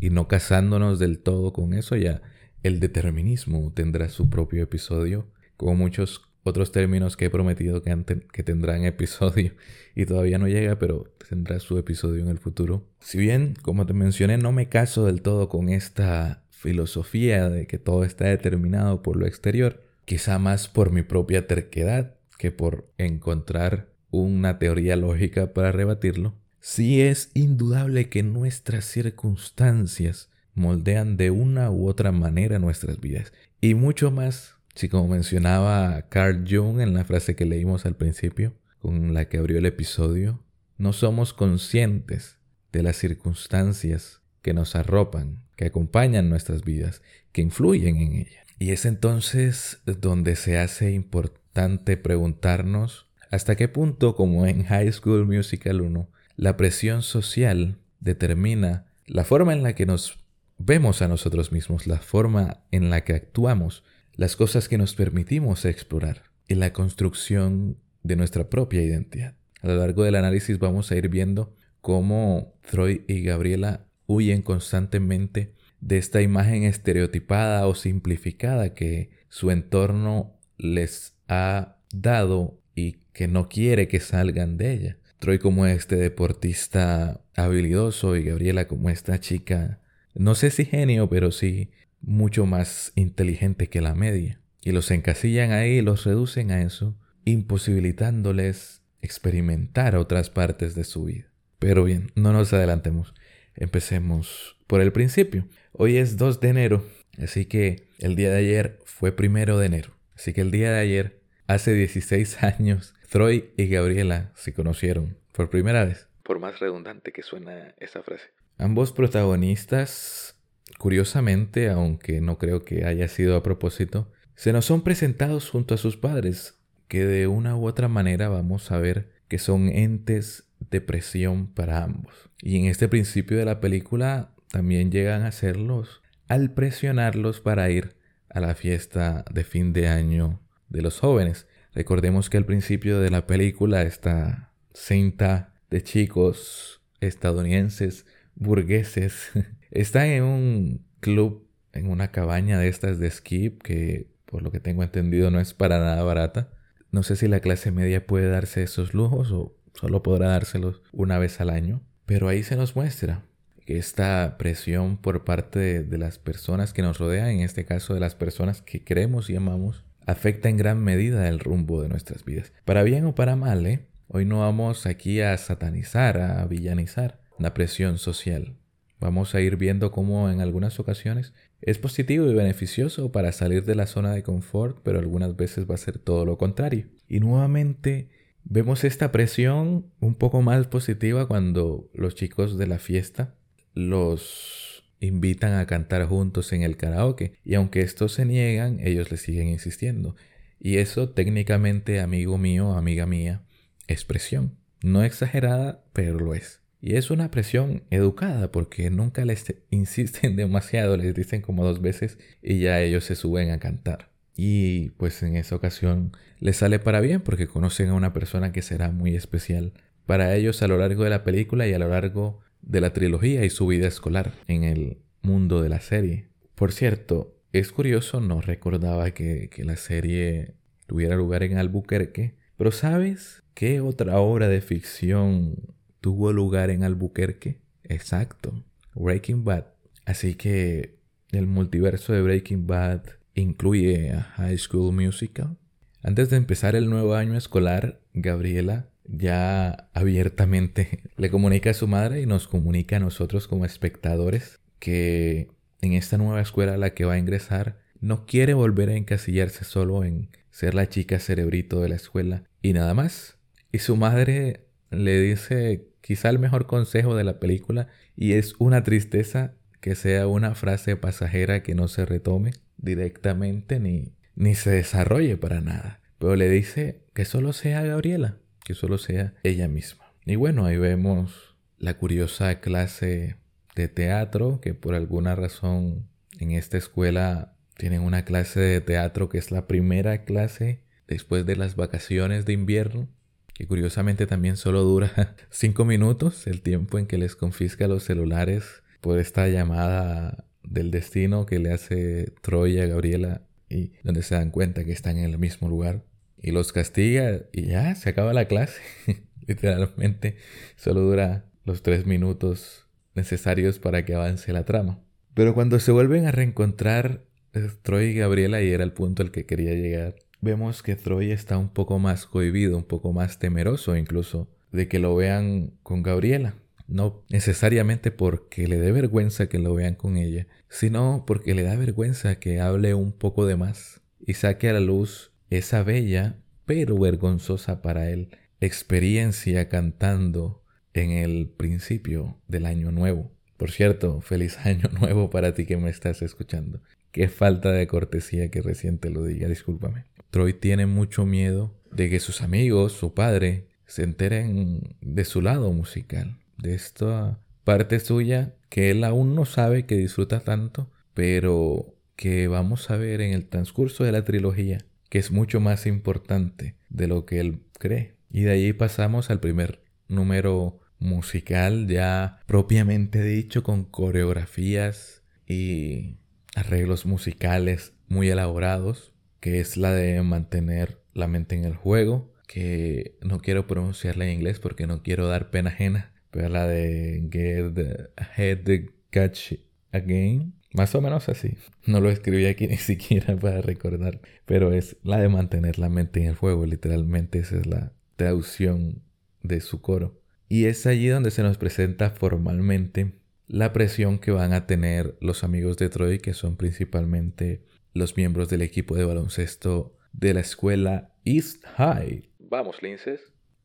y 0.00 0.10
no 0.10 0.28
casándonos 0.28 0.98
del 0.98 1.18
todo 1.18 1.52
con 1.52 1.72
eso, 1.72 1.96
ya 1.96 2.20
el 2.62 2.80
determinismo 2.80 3.72
tendrá 3.72 4.08
su 4.08 4.28
propio 4.28 4.62
episodio, 4.62 5.26
como 5.56 5.74
muchos 5.76 6.22
otros 6.44 6.72
términos 6.72 7.16
que 7.16 7.26
he 7.26 7.30
prometido 7.30 7.82
que, 7.82 8.22
que 8.32 8.42
tendrán 8.42 8.84
episodio 8.84 9.54
y 9.94 10.06
todavía 10.06 10.38
no 10.38 10.48
llega, 10.48 10.78
pero 10.78 11.14
tendrá 11.28 11.58
su 11.60 11.78
episodio 11.78 12.22
en 12.22 12.28
el 12.28 12.38
futuro. 12.38 12.86
Si 13.00 13.18
bien, 13.18 13.54
como 13.62 13.86
te 13.86 13.94
mencioné, 13.94 14.38
no 14.38 14.52
me 14.52 14.68
caso 14.68 15.06
del 15.06 15.22
todo 15.22 15.48
con 15.48 15.68
esta 15.68 16.44
filosofía 16.58 17.48
de 17.48 17.66
que 17.66 17.78
todo 17.78 18.04
está 18.04 18.26
determinado 18.26 19.02
por 19.02 19.16
lo 19.16 19.26
exterior, 19.26 19.84
quizá 20.04 20.38
más 20.38 20.68
por 20.68 20.90
mi 20.90 21.02
propia 21.02 21.46
terquedad 21.46 22.14
que 22.36 22.50
por 22.50 22.90
encontrar 22.98 23.88
una 24.10 24.58
teoría 24.58 24.96
lógica 24.96 25.52
para 25.52 25.72
rebatirlo, 25.72 26.34
sí 26.60 27.00
es 27.00 27.30
indudable 27.34 28.08
que 28.08 28.22
nuestras 28.22 28.84
circunstancias 28.86 30.30
moldean 30.54 31.16
de 31.16 31.30
una 31.30 31.70
u 31.70 31.88
otra 31.88 32.10
manera 32.10 32.58
nuestras 32.58 33.00
vidas. 33.00 33.32
Y 33.60 33.74
mucho 33.74 34.10
más, 34.10 34.56
si 34.74 34.88
como 34.88 35.08
mencionaba 35.08 36.08
Carl 36.08 36.44
Jung 36.48 36.80
en 36.80 36.94
la 36.94 37.04
frase 37.04 37.36
que 37.36 37.44
leímos 37.44 37.86
al 37.86 37.96
principio, 37.96 38.54
con 38.80 39.14
la 39.14 39.28
que 39.28 39.38
abrió 39.38 39.58
el 39.58 39.66
episodio, 39.66 40.40
no 40.76 40.92
somos 40.92 41.32
conscientes 41.32 42.38
de 42.72 42.82
las 42.82 42.96
circunstancias 42.96 44.20
que 44.48 44.54
nos 44.54 44.76
arropan, 44.76 45.42
que 45.56 45.66
acompañan 45.66 46.30
nuestras 46.30 46.64
vidas, 46.64 47.02
que 47.32 47.42
influyen 47.42 47.96
en 47.98 48.12
ellas. 48.14 48.46
Y 48.58 48.70
es 48.70 48.86
entonces 48.86 49.82
donde 49.84 50.36
se 50.36 50.56
hace 50.56 50.92
importante 50.92 51.98
preguntarnos 51.98 53.08
hasta 53.30 53.56
qué 53.56 53.68
punto, 53.68 54.14
como 54.14 54.46
en 54.46 54.64
High 54.64 54.90
School 54.90 55.26
Musical 55.26 55.82
1, 55.82 56.08
la 56.36 56.56
presión 56.56 57.02
social 57.02 57.76
determina 58.00 58.86
la 59.04 59.24
forma 59.24 59.52
en 59.52 59.62
la 59.62 59.74
que 59.74 59.84
nos 59.84 60.18
vemos 60.56 61.02
a 61.02 61.08
nosotros 61.08 61.52
mismos, 61.52 61.86
la 61.86 61.98
forma 61.98 62.62
en 62.70 62.88
la 62.88 63.04
que 63.04 63.12
actuamos, 63.12 63.84
las 64.14 64.34
cosas 64.34 64.66
que 64.70 64.78
nos 64.78 64.94
permitimos 64.94 65.66
explorar 65.66 66.22
y 66.46 66.54
la 66.54 66.72
construcción 66.72 67.76
de 68.02 68.16
nuestra 68.16 68.48
propia 68.48 68.80
identidad. 68.80 69.34
A 69.60 69.66
lo 69.66 69.76
largo 69.76 70.04
del 70.04 70.14
análisis 70.14 70.58
vamos 70.58 70.90
a 70.90 70.96
ir 70.96 71.10
viendo 71.10 71.54
cómo 71.82 72.54
Troy 72.62 73.04
y 73.08 73.20
Gabriela 73.20 73.87
huyen 74.08 74.42
constantemente 74.42 75.54
de 75.80 75.98
esta 75.98 76.20
imagen 76.20 76.64
estereotipada 76.64 77.68
o 77.68 77.76
simplificada 77.76 78.74
que 78.74 79.10
su 79.28 79.52
entorno 79.52 80.34
les 80.56 81.14
ha 81.28 81.76
dado 81.92 82.58
y 82.74 82.96
que 83.12 83.28
no 83.28 83.48
quiere 83.48 83.86
que 83.86 84.00
salgan 84.00 84.56
de 84.56 84.72
ella. 84.72 84.96
Troy 85.20 85.38
como 85.38 85.66
este 85.66 85.94
deportista 85.94 87.20
habilidoso 87.36 88.16
y 88.16 88.24
Gabriela 88.24 88.66
como 88.66 88.90
esta 88.90 89.20
chica 89.20 89.80
no 90.18 90.34
sé 90.34 90.50
si 90.50 90.64
genio, 90.64 91.08
pero 91.08 91.30
sí 91.30 91.70
mucho 92.00 92.44
más 92.44 92.90
inteligente 92.96 93.68
que 93.68 93.80
la 93.80 93.94
media. 93.94 94.40
Y 94.62 94.72
los 94.72 94.90
encasillan 94.90 95.52
ahí 95.52 95.80
los 95.80 96.04
reducen 96.04 96.50
a 96.50 96.62
eso, 96.62 96.96
imposibilitándoles 97.24 98.82
experimentar 99.00 99.94
otras 99.94 100.28
partes 100.28 100.74
de 100.74 100.82
su 100.82 101.04
vida. 101.04 101.26
Pero 101.60 101.84
bien, 101.84 102.10
no 102.16 102.32
nos 102.32 102.52
adelantemos. 102.52 103.14
Empecemos 103.60 104.56
por 104.68 104.80
el 104.80 104.92
principio. 104.92 105.44
Hoy 105.72 105.96
es 105.96 106.16
2 106.16 106.38
de 106.38 106.48
enero, 106.48 106.84
así 107.20 107.44
que 107.46 107.88
el 107.98 108.14
día 108.14 108.30
de 108.30 108.36
ayer 108.36 108.78
fue 108.84 109.10
primero 109.10 109.58
de 109.58 109.66
enero. 109.66 109.90
Así 110.14 110.32
que 110.32 110.42
el 110.42 110.52
día 110.52 110.70
de 110.70 110.78
ayer, 110.78 111.20
hace 111.48 111.74
16 111.74 112.42
años, 112.44 112.94
Troy 113.10 113.50
y 113.56 113.66
Gabriela 113.66 114.30
se 114.36 114.52
conocieron 114.52 115.18
por 115.32 115.50
primera 115.50 115.84
vez. 115.84 116.06
Por 116.22 116.38
más 116.38 116.60
redundante 116.60 117.10
que 117.10 117.24
suena 117.24 117.74
esa 117.78 118.04
frase. 118.04 118.26
Ambos 118.58 118.92
protagonistas, 118.92 120.36
curiosamente, 120.78 121.68
aunque 121.68 122.20
no 122.20 122.38
creo 122.38 122.64
que 122.64 122.84
haya 122.84 123.08
sido 123.08 123.36
a 123.36 123.42
propósito, 123.42 124.12
se 124.36 124.52
nos 124.52 124.66
son 124.66 124.82
presentados 124.82 125.50
junto 125.50 125.74
a 125.74 125.78
sus 125.78 125.96
padres, 125.96 126.60
que 126.86 127.04
de 127.04 127.26
una 127.26 127.56
u 127.56 127.66
otra 127.66 127.88
manera 127.88 128.28
vamos 128.28 128.70
a 128.70 128.78
ver 128.78 129.17
que 129.28 129.38
son 129.38 129.68
entes 129.68 130.44
de 130.70 130.80
presión 130.80 131.46
para 131.46 131.84
ambos. 131.84 132.30
Y 132.42 132.56
en 132.58 132.66
este 132.66 132.88
principio 132.88 133.36
de 133.36 133.44
la 133.44 133.60
película 133.60 134.34
también 134.50 134.90
llegan 134.90 135.22
a 135.22 135.32
serlos 135.32 136.02
al 136.28 136.52
presionarlos 136.52 137.40
para 137.40 137.70
ir 137.70 137.96
a 138.28 138.40
la 138.40 138.54
fiesta 138.54 139.24
de 139.30 139.44
fin 139.44 139.72
de 139.72 139.88
año 139.88 140.40
de 140.68 140.82
los 140.82 141.00
jóvenes. 141.00 141.46
Recordemos 141.74 142.30
que 142.30 142.36
al 142.36 142.44
principio 142.44 143.00
de 143.00 143.10
la 143.10 143.26
película 143.26 143.82
esta 143.82 144.52
cinta 144.74 145.54
de 145.70 145.82
chicos 145.82 146.82
estadounidenses 147.00 148.06
burgueses 148.34 149.30
están 149.70 150.06
en 150.06 150.24
un 150.24 150.86
club, 151.00 151.48
en 151.72 151.90
una 151.90 152.10
cabaña 152.10 152.58
de 152.58 152.68
estas 152.68 152.98
de 152.98 153.10
skip 153.10 153.62
que 153.62 154.08
por 154.24 154.42
lo 154.42 154.50
que 154.50 154.60
tengo 154.60 154.82
entendido 154.82 155.30
no 155.30 155.40
es 155.40 155.54
para 155.54 155.78
nada 155.78 156.02
barata. 156.02 156.50
No 156.90 157.02
sé 157.02 157.16
si 157.16 157.28
la 157.28 157.40
clase 157.40 157.70
media 157.70 158.06
puede 158.06 158.28
darse 158.28 158.62
esos 158.62 158.94
lujos 158.94 159.30
o 159.32 159.54
solo 159.74 160.02
podrá 160.02 160.28
dárselos 160.28 160.82
una 160.92 161.18
vez 161.18 161.40
al 161.40 161.50
año. 161.50 161.82
Pero 162.06 162.28
ahí 162.28 162.42
se 162.42 162.56
nos 162.56 162.74
muestra 162.74 163.24
que 163.66 163.76
esta 163.76 164.36
presión 164.38 164.96
por 164.96 165.24
parte 165.24 165.58
de, 165.58 165.82
de, 165.82 165.98
las 165.98 166.18
personas 166.18 166.72
que 166.72 166.80
nos 166.80 166.98
rodean, 166.98 167.28
en 167.28 167.40
este 167.40 167.66
caso 167.66 167.92
de 167.92 168.00
las 168.00 168.14
personas 168.14 168.62
que 168.62 168.82
creemos 168.82 169.28
y 169.28 169.36
amamos, 169.36 169.84
afecta 170.06 170.48
en 170.48 170.56
gran 170.56 170.82
medida 170.82 171.28
el 171.28 171.38
rumbo 171.38 171.82
de 171.82 171.90
nuestras 171.90 172.24
vidas. 172.24 172.52
Para 172.64 172.82
bien 172.82 173.04
o 173.04 173.14
para 173.14 173.36
mal, 173.36 173.66
¿eh? 173.66 173.86
Hoy 174.08 174.24
no 174.24 174.40
vamos 174.40 174.86
aquí 174.86 175.20
a 175.20 175.36
satanizar, 175.36 176.18
a 176.18 176.46
villanizar 176.46 177.20
la 177.38 177.52
presión 177.52 177.98
social. 177.98 178.56
Vamos 179.00 179.34
a 179.34 179.42
ir 179.42 179.56
viendo 179.56 179.92
cómo 179.92 180.30
en 180.30 180.40
algunas 180.40 180.80
ocasiones 180.80 181.34
es 181.60 181.78
positivo 181.78 182.28
y 182.28 182.34
beneficioso 182.34 183.12
para 183.12 183.32
salir 183.32 183.64
de 183.64 183.74
la 183.74 183.86
zona 183.86 184.12
de 184.12 184.22
confort, 184.22 184.78
pero 184.82 184.98
algunas 184.98 185.36
veces 185.36 185.68
va 185.68 185.74
a 185.74 185.78
ser 185.78 185.98
todo 185.98 186.24
lo 186.24 186.38
contrario. 186.38 186.86
Y 187.08 187.20
nuevamente 187.20 188.08
Vemos 188.50 188.82
esta 188.84 189.12
presión 189.12 189.92
un 190.00 190.14
poco 190.14 190.40
más 190.40 190.66
positiva 190.68 191.28
cuando 191.28 191.90
los 191.92 192.14
chicos 192.14 192.56
de 192.56 192.66
la 192.66 192.78
fiesta 192.78 193.34
los 193.74 194.84
invitan 195.00 195.52
a 195.52 195.66
cantar 195.66 196.06
juntos 196.06 196.54
en 196.54 196.62
el 196.62 196.78
karaoke 196.78 197.34
y 197.44 197.54
aunque 197.54 197.82
estos 197.82 198.14
se 198.14 198.24
niegan, 198.24 198.80
ellos 198.80 199.10
le 199.10 199.18
siguen 199.18 199.48
insistiendo. 199.48 200.16
Y 200.58 200.78
eso 200.78 201.10
técnicamente, 201.10 202.00
amigo 202.00 202.38
mío, 202.38 202.72
amiga 202.72 203.04
mía, 203.04 203.42
es 203.86 204.06
presión. 204.06 204.56
No 204.82 205.04
exagerada, 205.04 205.84
pero 205.92 206.18
lo 206.18 206.34
es. 206.34 206.62
Y 206.80 206.94
es 206.94 207.10
una 207.10 207.30
presión 207.30 207.82
educada 207.90 208.52
porque 208.52 208.90
nunca 208.90 209.24
les 209.24 209.54
insisten 209.70 210.36
demasiado, 210.36 210.96
les 210.96 211.14
dicen 211.14 211.42
como 211.42 211.64
dos 211.64 211.80
veces 211.80 212.18
y 212.42 212.60
ya 212.60 212.80
ellos 212.80 213.04
se 213.04 213.16
suben 213.16 213.50
a 213.50 213.58
cantar. 213.58 214.10
Y 214.36 214.90
pues 214.90 215.22
en 215.22 215.36
esa 215.36 215.56
ocasión 215.56 216.12
les 216.38 216.58
sale 216.58 216.78
para 216.78 217.00
bien 217.00 217.20
porque 217.20 217.48
conocen 217.48 217.88
a 217.88 217.94
una 217.94 218.12
persona 218.12 218.52
que 218.52 218.62
será 218.62 218.92
muy 218.92 219.16
especial 219.16 219.72
para 220.06 220.34
ellos 220.36 220.62
a 220.62 220.68
lo 220.68 220.78
largo 220.78 221.04
de 221.04 221.10
la 221.10 221.24
película 221.24 221.66
y 221.66 221.74
a 221.74 221.78
lo 221.78 221.88
largo 221.88 222.40
de 222.62 222.80
la 222.80 222.92
trilogía 222.92 223.44
y 223.44 223.50
su 223.50 223.66
vida 223.66 223.88
escolar 223.88 224.32
en 224.46 224.62
el 224.62 224.98
mundo 225.22 225.60
de 225.60 225.68
la 225.68 225.80
serie. 225.80 226.28
Por 226.54 226.72
cierto, 226.72 227.36
es 227.52 227.72
curioso, 227.72 228.20
no 228.20 228.40
recordaba 228.40 229.10
que, 229.10 229.48
que 229.50 229.64
la 229.64 229.76
serie 229.76 230.54
tuviera 230.86 231.16
lugar 231.16 231.42
en 231.42 231.58
Albuquerque, 231.58 232.36
pero 232.56 232.70
¿sabes 232.70 233.42
qué 233.54 233.80
otra 233.80 234.18
obra 234.20 234.48
de 234.48 234.60
ficción 234.60 235.56
tuvo 236.00 236.32
lugar 236.32 236.70
en 236.70 236.84
Albuquerque? 236.84 237.58
Exacto, 237.84 238.64
Breaking 238.94 239.44
Bad. 239.44 239.66
Así 240.04 240.34
que 240.34 240.98
el 241.32 241.46
multiverso 241.46 242.12
de 242.12 242.22
Breaking 242.22 242.66
Bad 242.66 243.02
incluye 243.34 244.12
a 244.12 244.22
High 244.22 244.58
School 244.58 244.94
Musical. 244.94 245.56
Antes 246.02 246.30
de 246.30 246.36
empezar 246.36 246.76
el 246.76 246.88
nuevo 246.88 247.14
año 247.14 247.36
escolar, 247.36 248.00
Gabriela 248.14 248.88
ya 249.04 249.88
abiertamente 249.94 251.00
le 251.16 251.30
comunica 251.30 251.70
a 251.70 251.74
su 251.74 251.88
madre 251.88 252.20
y 252.20 252.26
nos 252.26 252.46
comunica 252.46 252.96
a 252.96 253.00
nosotros 253.00 253.48
como 253.48 253.64
espectadores 253.64 254.60
que 254.78 255.48
en 255.80 255.94
esta 255.94 256.18
nueva 256.18 256.40
escuela 256.40 256.74
a 256.74 256.78
la 256.78 256.94
que 256.94 257.04
va 257.04 257.14
a 257.14 257.18
ingresar 257.18 257.80
no 258.00 258.26
quiere 258.26 258.54
volver 258.54 258.90
a 258.90 258.96
encasillarse 258.96 259.64
solo 259.64 260.04
en 260.04 260.30
ser 260.50 260.74
la 260.74 260.88
chica 260.88 261.18
cerebrito 261.18 261.80
de 261.80 261.88
la 261.88 261.96
escuela 261.96 262.44
y 262.62 262.72
nada 262.72 262.94
más. 262.94 263.36
Y 263.72 263.78
su 263.78 263.96
madre 263.96 264.67
le 264.90 265.20
dice 265.20 265.88
quizá 266.00 266.30
el 266.30 266.38
mejor 266.38 266.66
consejo 266.66 267.14
de 267.16 267.24
la 267.24 267.38
película 267.38 267.88
y 268.16 268.32
es 268.32 268.54
una 268.58 268.82
tristeza 268.82 269.54
que 269.80 269.94
sea 269.94 270.26
una 270.26 270.54
frase 270.54 270.96
pasajera 270.96 271.62
que 271.62 271.74
no 271.74 271.88
se 271.88 272.04
retome 272.04 272.52
directamente 272.78 273.80
ni, 273.80 274.12
ni 274.34 274.54
se 274.54 274.70
desarrolle 274.70 275.36
para 275.36 275.60
nada. 275.60 276.00
Pero 276.18 276.36
le 276.36 276.48
dice 276.48 277.02
que 277.14 277.24
solo 277.24 277.52
sea 277.52 277.82
Gabriela, 277.82 278.38
que 278.64 278.74
solo 278.74 278.98
sea 278.98 279.34
ella 279.44 279.68
misma. 279.68 280.12
Y 280.24 280.36
bueno, 280.36 280.66
ahí 280.66 280.76
vemos 280.76 281.54
la 281.78 281.94
curiosa 281.94 282.60
clase 282.60 283.36
de 283.74 283.88
teatro 283.88 284.60
que 284.60 284.74
por 284.74 284.94
alguna 284.94 285.36
razón 285.36 286.08
en 286.38 286.50
esta 286.50 286.76
escuela 286.76 287.54
tienen 287.76 288.02
una 288.02 288.24
clase 288.24 288.60
de 288.60 288.80
teatro 288.80 289.28
que 289.28 289.38
es 289.38 289.50
la 289.52 289.66
primera 289.66 290.24
clase 290.24 290.82
después 291.06 291.46
de 291.46 291.56
las 291.56 291.76
vacaciones 291.76 292.44
de 292.44 292.52
invierno, 292.52 293.08
que 293.58 293.66
curiosamente 293.66 294.28
también 294.28 294.56
solo 294.56 294.84
dura 294.84 295.34
cinco 295.50 295.84
minutos, 295.84 296.46
el 296.46 296.62
tiempo 296.62 296.96
en 296.96 297.06
que 297.06 297.18
les 297.18 297.34
confisca 297.34 297.88
los 297.88 298.04
celulares 298.04 298.84
por 299.00 299.18
esta 299.18 299.48
llamada 299.48 300.44
del 300.62 300.92
destino 300.92 301.44
que 301.44 301.58
le 301.58 301.72
hace 301.72 302.32
Troy 302.40 302.78
a 302.78 302.86
Gabriela 302.86 303.42
y 303.68 303.94
donde 304.04 304.22
se 304.22 304.36
dan 304.36 304.52
cuenta 304.52 304.84
que 304.84 304.92
están 304.92 305.18
en 305.18 305.24
el 305.24 305.38
mismo 305.38 305.68
lugar 305.68 306.04
y 306.40 306.52
los 306.52 306.72
castiga 306.72 307.40
y 307.52 307.66
ya 307.66 307.96
se 307.96 308.10
acaba 308.10 308.32
la 308.32 308.46
clase. 308.46 308.80
Literalmente 309.48 310.36
solo 310.76 311.00
dura 311.00 311.44
los 311.64 311.82
tres 311.82 312.06
minutos 312.06 312.86
necesarios 313.16 313.80
para 313.80 314.04
que 314.04 314.14
avance 314.14 314.52
la 314.52 314.64
trama. 314.64 315.00
Pero 315.34 315.54
cuando 315.54 315.80
se 315.80 315.90
vuelven 315.90 316.26
a 316.26 316.30
reencontrar 316.30 317.24
eh, 317.54 317.70
Troy 317.82 318.10
y 318.10 318.14
Gabriela, 318.14 318.62
y 318.62 318.70
era 318.70 318.84
el 318.84 318.92
punto 318.92 319.24
al 319.24 319.32
que 319.32 319.46
quería 319.46 319.74
llegar, 319.74 320.14
vemos 320.40 320.82
que 320.82 320.96
Troy 320.96 321.30
está 321.30 321.58
un 321.58 321.68
poco 321.68 321.98
más 321.98 322.26
cohibido, 322.26 322.76
un 322.76 322.84
poco 322.84 323.12
más 323.12 323.38
temeroso 323.38 323.96
incluso 323.96 324.48
de 324.72 324.88
que 324.88 324.98
lo 324.98 325.14
vean 325.16 325.72
con 325.82 326.02
Gabriela. 326.02 326.54
No 326.86 327.22
necesariamente 327.28 328.10
porque 328.10 328.66
le 328.66 328.78
dé 328.78 328.92
vergüenza 328.92 329.48
que 329.48 329.58
lo 329.58 329.74
vean 329.74 329.94
con 329.94 330.16
ella, 330.16 330.46
sino 330.70 331.24
porque 331.26 331.54
le 331.54 331.62
da 331.62 331.76
vergüenza 331.76 332.36
que 332.36 332.60
hable 332.60 332.94
un 332.94 333.12
poco 333.12 333.44
de 333.44 333.56
más 333.56 334.00
y 334.26 334.34
saque 334.34 334.70
a 334.70 334.72
la 334.72 334.80
luz 334.80 335.32
esa 335.50 335.82
bella, 335.82 336.36
pero 336.64 336.98
vergonzosa 336.98 337.82
para 337.82 338.10
él, 338.10 338.30
experiencia 338.60 339.68
cantando 339.68 340.62
en 340.94 341.10
el 341.10 341.48
principio 341.48 342.38
del 342.48 342.66
año 342.66 342.90
nuevo. 342.90 343.30
Por 343.56 343.70
cierto, 343.70 344.20
feliz 344.20 344.58
año 344.64 344.88
nuevo 344.98 345.30
para 345.30 345.52
ti 345.52 345.66
que 345.66 345.76
me 345.76 345.90
estás 345.90 346.22
escuchando. 346.22 346.80
Qué 347.12 347.28
falta 347.28 347.72
de 347.72 347.86
cortesía 347.86 348.50
que 348.50 348.62
recién 348.62 348.98
te 348.98 349.10
lo 349.10 349.24
diga, 349.24 349.48
discúlpame. 349.48 350.04
Troy 350.30 350.52
tiene 350.52 350.86
mucho 350.86 351.26
miedo 351.26 351.74
de 351.90 352.10
que 352.10 352.20
sus 352.20 352.42
amigos, 352.42 352.92
su 352.92 353.14
padre, 353.14 353.68
se 353.86 354.02
enteren 354.02 354.96
de 355.00 355.24
su 355.24 355.40
lado 355.40 355.72
musical 355.72 356.38
de 356.58 356.74
esta 356.74 357.38
parte 357.64 358.00
suya 358.00 358.54
que 358.68 358.90
él 358.90 359.04
aún 359.04 359.34
no 359.34 359.46
sabe 359.46 359.86
que 359.86 359.96
disfruta 359.96 360.40
tanto, 360.40 360.90
pero 361.14 361.94
que 362.16 362.48
vamos 362.48 362.90
a 362.90 362.96
ver 362.96 363.20
en 363.20 363.32
el 363.32 363.46
transcurso 363.46 364.04
de 364.04 364.12
la 364.12 364.24
trilogía, 364.24 364.84
que 365.08 365.18
es 365.18 365.30
mucho 365.30 365.60
más 365.60 365.86
importante 365.86 366.76
de 366.88 367.06
lo 367.06 367.24
que 367.24 367.40
él 367.40 367.60
cree. 367.78 368.14
Y 368.30 368.42
de 368.42 368.50
ahí 368.50 368.72
pasamos 368.72 369.30
al 369.30 369.40
primer 369.40 369.82
número 370.08 370.80
musical 370.98 371.86
ya 371.86 372.40
propiamente 372.46 373.22
dicho 373.22 373.62
con 373.62 373.84
coreografías 373.84 375.22
y 375.46 376.16
arreglos 376.54 377.06
musicales 377.06 377.94
muy 378.08 378.28
elaborados, 378.28 379.12
que 379.40 379.60
es 379.60 379.76
la 379.76 379.92
de 379.92 380.22
mantener 380.22 380.98
la 381.14 381.28
mente 381.28 381.56
en 381.56 381.64
el 381.64 381.74
juego, 381.74 382.32
que 382.46 383.16
no 383.22 383.38
quiero 383.40 383.66
pronunciarla 383.66 384.24
en 384.26 384.32
inglés 384.32 384.58
porque 384.58 384.86
no 384.86 385.02
quiero 385.02 385.26
dar 385.28 385.50
pena 385.50 385.70
ajena, 385.70 386.12
pero 386.30 386.48
la 386.48 386.66
de 386.66 387.28
Get 387.30 388.10
Head 388.36 388.90
Catch 389.10 389.54
Again. 389.92 390.54
Más 390.72 390.94
o 390.94 391.00
menos 391.00 391.28
así. 391.28 391.56
No 391.86 392.00
lo 392.00 392.10
escribí 392.10 392.46
aquí 392.46 392.66
ni 392.68 392.76
siquiera 392.76 393.36
para 393.36 393.62
recordar. 393.62 394.20
Pero 394.44 394.72
es 394.72 394.96
la 395.02 395.18
de 395.18 395.28
mantener 395.28 395.78
la 395.78 395.88
mente 395.88 396.20
en 396.20 396.26
el 396.26 396.36
fuego. 396.36 396.66
Literalmente 396.66 397.38
esa 397.38 397.56
es 397.56 397.66
la 397.66 397.92
traducción 398.16 399.02
de 399.42 399.60
su 399.60 399.80
coro. 399.80 400.20
Y 400.48 400.66
es 400.66 400.86
allí 400.86 401.08
donde 401.08 401.30
se 401.30 401.42
nos 401.42 401.58
presenta 401.58 402.10
formalmente 402.10 403.12
la 403.46 403.72
presión 403.72 404.18
que 404.18 404.30
van 404.30 404.52
a 404.52 404.66
tener 404.66 405.16
los 405.20 405.42
amigos 405.44 405.78
de 405.78 405.88
Troy, 405.88 406.18
que 406.18 406.34
son 406.34 406.56
principalmente 406.56 407.62
los 407.92 408.16
miembros 408.16 408.48
del 408.48 408.62
equipo 408.62 408.96
de 408.96 409.04
baloncesto 409.04 409.96
de 410.12 410.34
la 410.34 410.40
escuela 410.40 411.12
East 411.24 411.64
High. 411.76 412.30
Vamos, 412.38 412.82
linces 412.82 413.20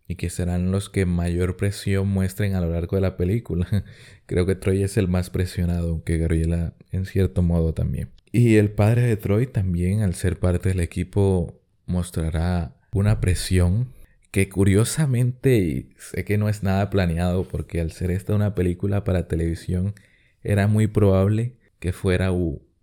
y 0.07 0.15
que 0.15 0.29
serán 0.29 0.71
los 0.71 0.89
que 0.89 1.05
mayor 1.05 1.57
presión 1.57 2.07
muestren 2.07 2.55
a 2.55 2.61
lo 2.61 2.71
largo 2.71 2.97
de 2.97 3.01
la 3.01 3.17
película. 3.17 3.67
Creo 4.25 4.45
que 4.45 4.55
Troy 4.55 4.83
es 4.83 4.97
el 4.97 5.07
más 5.07 5.29
presionado, 5.29 5.89
aunque 5.89 6.17
Gabriela 6.17 6.73
en 6.91 7.05
cierto 7.05 7.41
modo 7.41 7.73
también. 7.73 8.09
Y 8.31 8.55
el 8.55 8.71
padre 8.71 9.03
de 9.03 9.17
Troy 9.17 9.47
también, 9.47 10.01
al 10.01 10.15
ser 10.15 10.39
parte 10.39 10.69
del 10.69 10.79
equipo, 10.79 11.61
mostrará 11.85 12.75
una 12.91 13.21
presión 13.21 13.93
que 14.31 14.49
curiosamente, 14.49 15.89
sé 15.97 16.25
que 16.25 16.39
no 16.39 16.49
es 16.49 16.63
nada 16.63 16.89
planeado, 16.89 17.47
porque 17.47 17.79
al 17.79 17.91
ser 17.91 18.09
esta 18.09 18.33
una 18.33 18.55
película 18.55 19.03
para 19.03 19.27
televisión, 19.27 19.93
era 20.41 20.67
muy 20.67 20.87
probable 20.87 21.55
que 21.79 21.93
fuera 21.93 22.31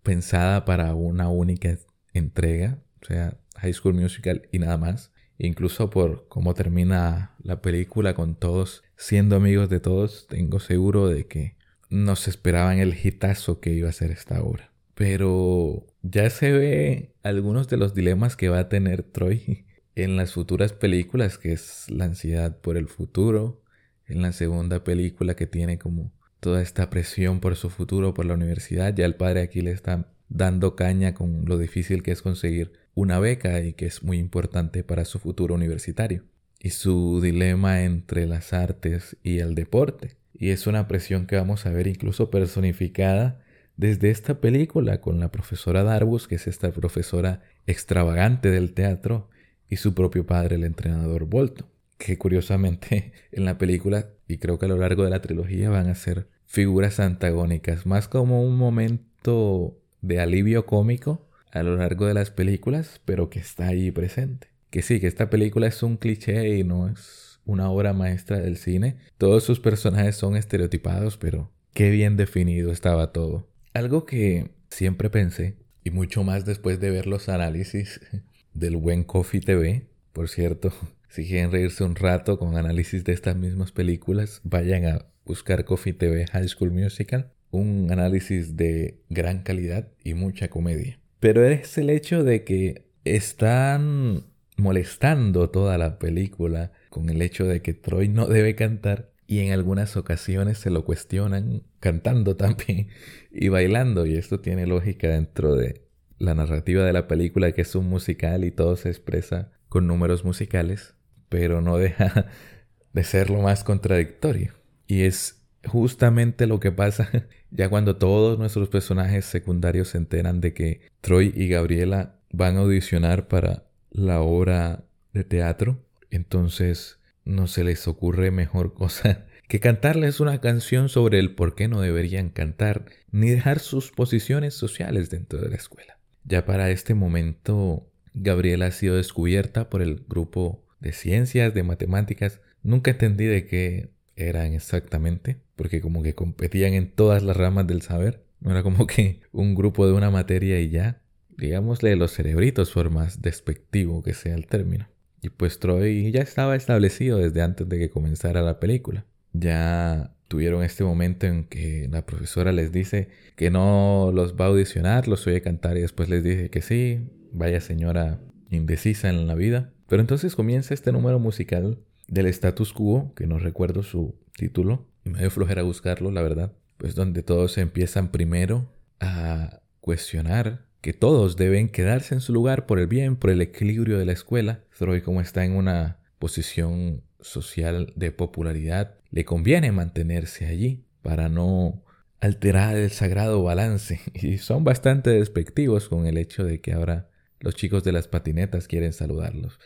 pensada 0.03 0.65
para 0.65 0.95
una 0.95 1.29
única 1.29 1.79
entrega, 2.13 2.79
o 3.03 3.07
sea, 3.07 3.37
High 3.57 3.75
School 3.75 3.95
Musical 3.95 4.49
y 4.53 4.59
nada 4.59 4.77
más 4.77 5.13
incluso 5.41 5.89
por 5.89 6.29
cómo 6.29 6.53
termina 6.55 7.35
la 7.43 7.63
película 7.63 8.15
con 8.15 8.35
todos 8.35 8.83
siendo 8.97 9.37
amigos 9.37 9.71
de 9.71 9.81
todos, 9.81 10.27
tengo 10.29 10.61
seguro 10.61 11.09
de 11.09 11.27
que 11.27 11.57
nos 11.89 12.29
esperaban 12.29 12.79
el 12.79 12.95
hitazo 12.95 13.61
que 13.61 13.73
iba 13.73 13.89
a 13.89 13.93
ser 13.93 14.11
esta 14.11 14.43
obra. 14.43 14.73
Pero 14.95 15.87
ya 16.03 16.29
se 16.29 16.53
ve 16.53 17.15
algunos 17.23 17.69
de 17.69 17.79
los 17.79 17.95
dilemas 17.95 18.37
que 18.37 18.51
va 18.51 18.59
a 18.59 18.69
tener 18.69 19.03
Troy 19.03 19.65
en 19.95 20.17
las 20.17 20.35
futuras 20.35 20.75
películas, 20.75 21.39
que 21.39 21.53
es 21.53 21.87
la 21.89 22.05
ansiedad 22.05 22.59
por 22.61 22.77
el 22.77 22.89
futuro, 22.89 23.63
en 24.07 24.21
la 24.21 24.33
segunda 24.33 24.85
película 24.85 25.35
que 25.35 25.47
tiene 25.47 25.79
como 25.79 26.13
toda 26.41 26.63
esta 26.63 26.91
presión 26.91 27.41
por 27.41 27.57
su 27.57 27.71
futuro, 27.71 28.15
por 28.15 28.27
la 28.27 28.35
universidad, 28.35 28.95
ya 28.95 29.05
el 29.05 29.15
padre 29.15 29.43
aquí 29.43 29.61
le 29.61 29.73
está 29.73 30.13
dando 30.29 30.77
caña 30.77 31.15
con 31.15 31.45
lo 31.45 31.59
difícil 31.59 32.03
que 32.03 32.13
es 32.13 32.23
conseguir 32.23 32.73
una 32.95 33.19
beca 33.19 33.61
y 33.61 33.75
que 33.75 33.87
es 33.87 34.03
muy 34.03 34.19
importante 34.19 34.83
para 34.85 35.05
su 35.05 35.19
futuro 35.19 35.55
universitario. 35.55 36.25
Y 36.59 36.71
su 36.71 37.21
dilema 37.23 37.83
entre 37.83 38.27
las 38.27 38.53
artes 38.53 39.17
y 39.23 39.39
el 39.39 39.55
deporte. 39.55 40.17
Y 40.35 40.51
es 40.51 40.67
una 40.67 40.89
presión 40.89 41.27
que 41.27 41.37
vamos 41.37 41.65
a 41.67 41.71
ver 41.71 41.87
incluso 41.87 42.31
personificada 42.31 43.41
desde 43.77 44.11
esta 44.11 44.41
película 44.41 45.01
con 45.01 45.21
la 45.21 45.31
profesora 45.31 45.83
Darbus, 45.85 46.29
que 46.29 46.35
es 46.35 46.47
esta 46.47 46.71
profesora 46.71 47.43
extravagante 47.67 48.51
del 48.51 48.73
teatro, 48.75 49.31
y 49.71 49.77
su 49.77 49.95
propio 49.95 50.27
padre, 50.27 50.57
el 50.57 50.65
entrenador 50.65 51.25
Bolton, 51.25 51.67
que 52.01 52.19
curiosamente 52.19 53.13
en 53.33 53.45
la 53.45 53.59
película 53.59 54.09
y 54.27 54.39
creo 54.39 54.59
que 54.59 54.67
a 54.67 54.69
lo 54.69 54.79
largo 54.79 55.05
de 55.05 55.11
la 55.11 55.21
trilogía 55.21 55.71
van 55.71 55.89
a 55.89 55.95
ser 55.95 56.27
figuras 56.47 56.99
antagónicas, 56.99 57.87
más 57.87 58.09
como 58.09 58.43
un 58.43 58.57
momento 58.57 59.79
de 60.01 60.19
alivio 60.19 60.67
cómico 60.67 61.29
a 61.53 61.63
lo 61.63 61.77
largo 61.77 62.07
de 62.07 62.15
las 62.15 62.31
películas, 62.31 63.01
pero 63.05 63.29
que 63.29 63.39
está 63.39 63.69
ahí 63.69 63.91
presente. 63.91 64.49
Que 64.71 64.83
sí, 64.83 65.01
que 65.01 65.07
esta 65.07 65.31
película 65.31 65.67
es 65.67 65.83
un 65.83 65.97
cliché 65.97 66.57
y 66.57 66.65
no 66.65 66.89
es 66.89 67.41
una 67.45 67.71
obra 67.71 67.93
maestra 67.93 68.39
del 68.39 68.57
cine. 68.57 68.97
Todos 69.19 69.43
sus 69.43 69.61
personajes 69.61 70.17
son 70.17 70.37
estereotipados, 70.37 71.17
pero 71.17 71.51
qué 71.75 71.91
bien 71.91 72.17
definido 72.17 72.71
estaba 72.71 73.13
todo. 73.13 73.49
Algo 73.75 74.07
que 74.07 74.51
siempre 74.71 75.11
pensé, 75.11 75.57
y 75.83 75.91
mucho 75.91 76.23
más 76.23 76.45
después 76.45 76.79
de 76.81 76.91
ver 76.91 77.07
los 77.07 77.29
análisis 77.29 78.01
del 78.55 78.77
buen 78.77 79.03
Coffee 79.05 79.41
TV, 79.41 79.87
por 80.13 80.29
cierto, 80.29 80.73
si 81.11 81.27
quieren 81.27 81.51
reírse 81.51 81.83
un 81.83 81.97
rato 81.97 82.39
con 82.39 82.57
análisis 82.57 83.03
de 83.03 83.13
estas 83.13 83.35
mismas 83.35 83.73
películas, 83.73 84.41
vayan 84.45 84.87
a 84.87 85.07
buscar 85.25 85.65
Coffee 85.65 85.93
TV 85.93 86.27
High 86.29 86.49
School 86.49 86.71
Musical, 86.71 87.33
un 87.51 87.89
análisis 87.91 88.57
de 88.57 89.01
gran 89.09 89.43
calidad 89.43 89.89
y 90.05 90.15
mucha 90.15 90.49
comedia. 90.49 91.01
Pero 91.19 91.45
es 91.45 91.77
el 91.79 91.91
hecho 91.91 92.23
de 92.23 92.45
que 92.45 92.87
están 93.05 94.27
molestando 94.57 95.51
toda 95.51 95.79
la 95.79 95.99
película 95.99 96.71
con 96.91 97.11
el 97.11 97.23
hecho 97.23 97.45
de 97.45 97.61
que 97.61 97.75
Troy 97.75 98.09
no 98.09 98.29
debe 98.29 98.55
cantar 98.55 99.11
y 99.27 99.41
en 99.41 99.53
algunas 99.53 99.97
ocasiones 99.97 100.59
se 100.59 100.71
lo 100.71 100.85
cuestionan 100.85 101.65
cantando 101.81 102.37
también 102.37 102.87
y 103.33 103.49
bailando. 103.49 104.07
Y 104.07 104.15
esto 104.15 104.39
tiene 104.39 104.65
lógica 104.67 105.09
dentro 105.09 105.57
de 105.57 105.83
la 106.19 106.35
narrativa 106.37 106.85
de 106.85 106.93
la 106.93 107.09
película 107.09 107.51
que 107.51 107.63
es 107.63 107.75
un 107.75 107.89
musical 107.89 108.45
y 108.45 108.53
todo 108.53 108.77
se 108.77 108.91
expresa 108.91 109.51
con 109.69 109.89
números 109.89 110.25
musicales 110.25 110.95
pero 111.31 111.63
no 111.63 111.79
deja 111.79 112.27
de 112.93 113.05
ser 113.05 113.31
lo 113.31 113.41
más 113.41 113.65
contradictorio. 113.65 114.53
Y 114.87 115.05
es 115.05 115.43
justamente 115.65 116.47
lo 116.47 116.61
que 116.61 116.73
pasa 116.73 117.09
ya 117.51 117.71
cuando 117.71 117.97
todos 117.97 118.39
nuestros 118.39 118.69
personajes 118.69 119.25
secundarios 119.25 119.89
se 119.89 119.99
enteran 119.99 120.43
de 120.43 120.53
que 120.53 120.83
Troy 121.01 121.33
y 121.35 121.49
Gabriela 121.49 122.17
van 122.31 122.57
a 122.57 122.61
audicionar 122.61 123.29
para 123.29 123.65
la 123.91 124.21
obra 124.21 124.85
de 125.15 125.25
teatro. 125.25 125.83
Entonces 126.11 126.99
no 127.25 127.47
se 127.47 127.65
les 127.65 127.89
ocurre 127.89 128.31
mejor 128.31 128.75
cosa 128.75 129.27
que 129.49 129.61
cantarles 129.61 130.21
una 130.21 130.41
canción 130.41 130.89
sobre 130.89 131.19
el 131.19 131.35
por 131.35 131.57
qué 131.57 131.67
no 131.67 131.81
deberían 131.81 132.29
cantar 132.29 132.87
ni 133.11 133.31
dejar 133.31 133.59
sus 133.59 133.91
posiciones 133.91 134.55
sociales 134.55 135.11
dentro 135.11 135.41
de 135.41 135.49
la 135.49 135.57
escuela. 135.57 135.99
Ya 136.25 136.45
para 136.45 136.71
este 136.71 136.95
momento, 136.95 137.91
Gabriela 138.15 138.67
ha 138.67 138.71
sido 138.71 138.95
descubierta 138.95 139.69
por 139.69 139.83
el 139.83 140.05
grupo 140.09 140.65
de 140.81 140.93
ciencias, 140.93 141.55
de 141.55 141.63
matemáticas. 141.63 142.41
Nunca 142.63 142.91
entendí 142.93 143.25
de 143.25 143.47
qué 143.47 143.91
eran 144.17 144.53
exactamente, 144.53 145.39
porque 145.57 145.81
como 145.81 146.03
que 146.03 146.15
competían 146.15 146.75
en 146.75 146.91
todas 146.91 147.23
las 147.23 147.37
ramas 147.37 147.67
del 147.67 147.83
saber. 147.83 148.25
No 148.41 148.51
era 148.51 148.63
como 148.63 148.87
que 148.87 149.21
un 149.33 149.55
grupo 149.55 149.87
de 149.87 149.93
una 149.93 150.11
materia 150.11 150.61
y 150.61 150.71
ya. 150.71 151.03
Digámosle 151.37 151.97
los 151.97 152.13
cerebritos 152.13 152.71
por 152.71 152.91
más 152.91 153.23
despectivo 153.23 154.03
que 154.03 154.15
sea 154.15 154.35
el 154.35 154.47
término. 154.47 154.89
Y 155.23 155.31
pues 155.31 155.59
Troy 155.59 156.11
ya 156.13 156.21
estaba 156.23 156.57
establecido 156.57 157.19
desde 157.19 157.43
antes 157.43 157.69
de 157.69 157.79
que 157.79 157.91
comenzara 157.91 158.43
la 158.43 158.59
película. 158.61 159.05
Ya 159.33 160.15
tuvieron 160.29 160.63
este 160.63 160.85
momento 160.85 161.27
en 161.27 161.45
que 161.45 161.89
la 161.91 162.07
profesora 162.07 162.53
les 162.53 162.73
dice 162.73 163.09
que 163.37 163.51
no 163.51 164.13
los 164.15 164.35
va 164.35 164.47
a 164.47 164.49
audicionar, 164.49 165.09
los 165.09 165.27
oye 165.27 165.43
cantar 165.43 165.77
y 165.77 165.81
después 165.81 166.09
les 166.09 166.23
dice 166.23 166.51
que 166.51 166.63
sí, 166.63 167.01
vaya 167.33 167.61
señora 167.61 168.21
indecisa 168.51 169.09
en 169.09 169.27
la 169.27 169.35
vida. 169.35 169.73
Pero 169.91 170.03
entonces 170.03 170.37
comienza 170.37 170.73
este 170.73 170.93
número 170.93 171.19
musical 171.19 171.81
del 172.07 172.27
status 172.27 172.73
quo, 172.73 173.13
que 173.17 173.27
no 173.27 173.41
recuerdo 173.41 173.83
su 173.83 174.15
título, 174.37 174.87
y 175.05 175.11
me 175.11 175.19
dio 175.19 175.33
flojera 175.33 175.65
buscarlo, 175.65 176.13
la 176.13 176.23
verdad, 176.23 176.53
pues 176.77 176.95
donde 176.95 177.25
todos 177.25 177.59
empiezan 177.59 178.13
primero 178.13 178.71
a 179.01 179.63
cuestionar 179.81 180.65
que 180.81 180.93
todos 180.93 181.37
deben 181.37 181.69
quedarse 181.69 182.15
en 182.15 182.21
su 182.21 182.33
lugar 182.33 182.67
por 182.67 182.79
el 182.79 182.87
bien, 182.87 183.17
por 183.17 183.31
el 183.31 183.41
equilibrio 183.41 183.99
de 183.99 184.05
la 184.05 184.13
escuela. 184.13 184.61
Troy 184.79 185.03
como 185.03 185.21
está 185.21 185.45
en 185.45 185.57
una 185.57 185.99
posición 186.21 187.03
social 187.19 187.93
de 187.97 188.13
popularidad, 188.13 188.95
le 189.11 189.25
conviene 189.25 189.73
mantenerse 189.73 190.47
allí 190.47 190.85
para 191.03 191.29
no 191.29 191.83
alterar 192.21 192.77
el 192.77 192.93
sagrado 192.93 193.43
balance. 193.43 193.99
Y 194.15 194.39
son 194.39 194.63
bastante 194.63 195.11
despectivos 195.11 195.89
con 195.89 196.07
el 196.07 196.17
hecho 196.17 196.45
de 196.45 196.61
que 196.61 196.75
ahora 196.75 197.11
los 197.41 197.57
chicos 197.57 197.83
de 197.83 197.91
las 197.91 198.07
patinetas 198.07 198.69
quieren 198.69 198.93
saludarlos. 198.93 199.59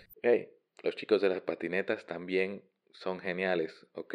Los 0.83 0.97
chicos 0.97 1.23
de 1.23 1.29
las 1.29 1.41
patinetas 1.41 2.07
también 2.07 2.63
son 2.93 3.21
geniales, 3.21 3.87
¿ok? 3.95 4.15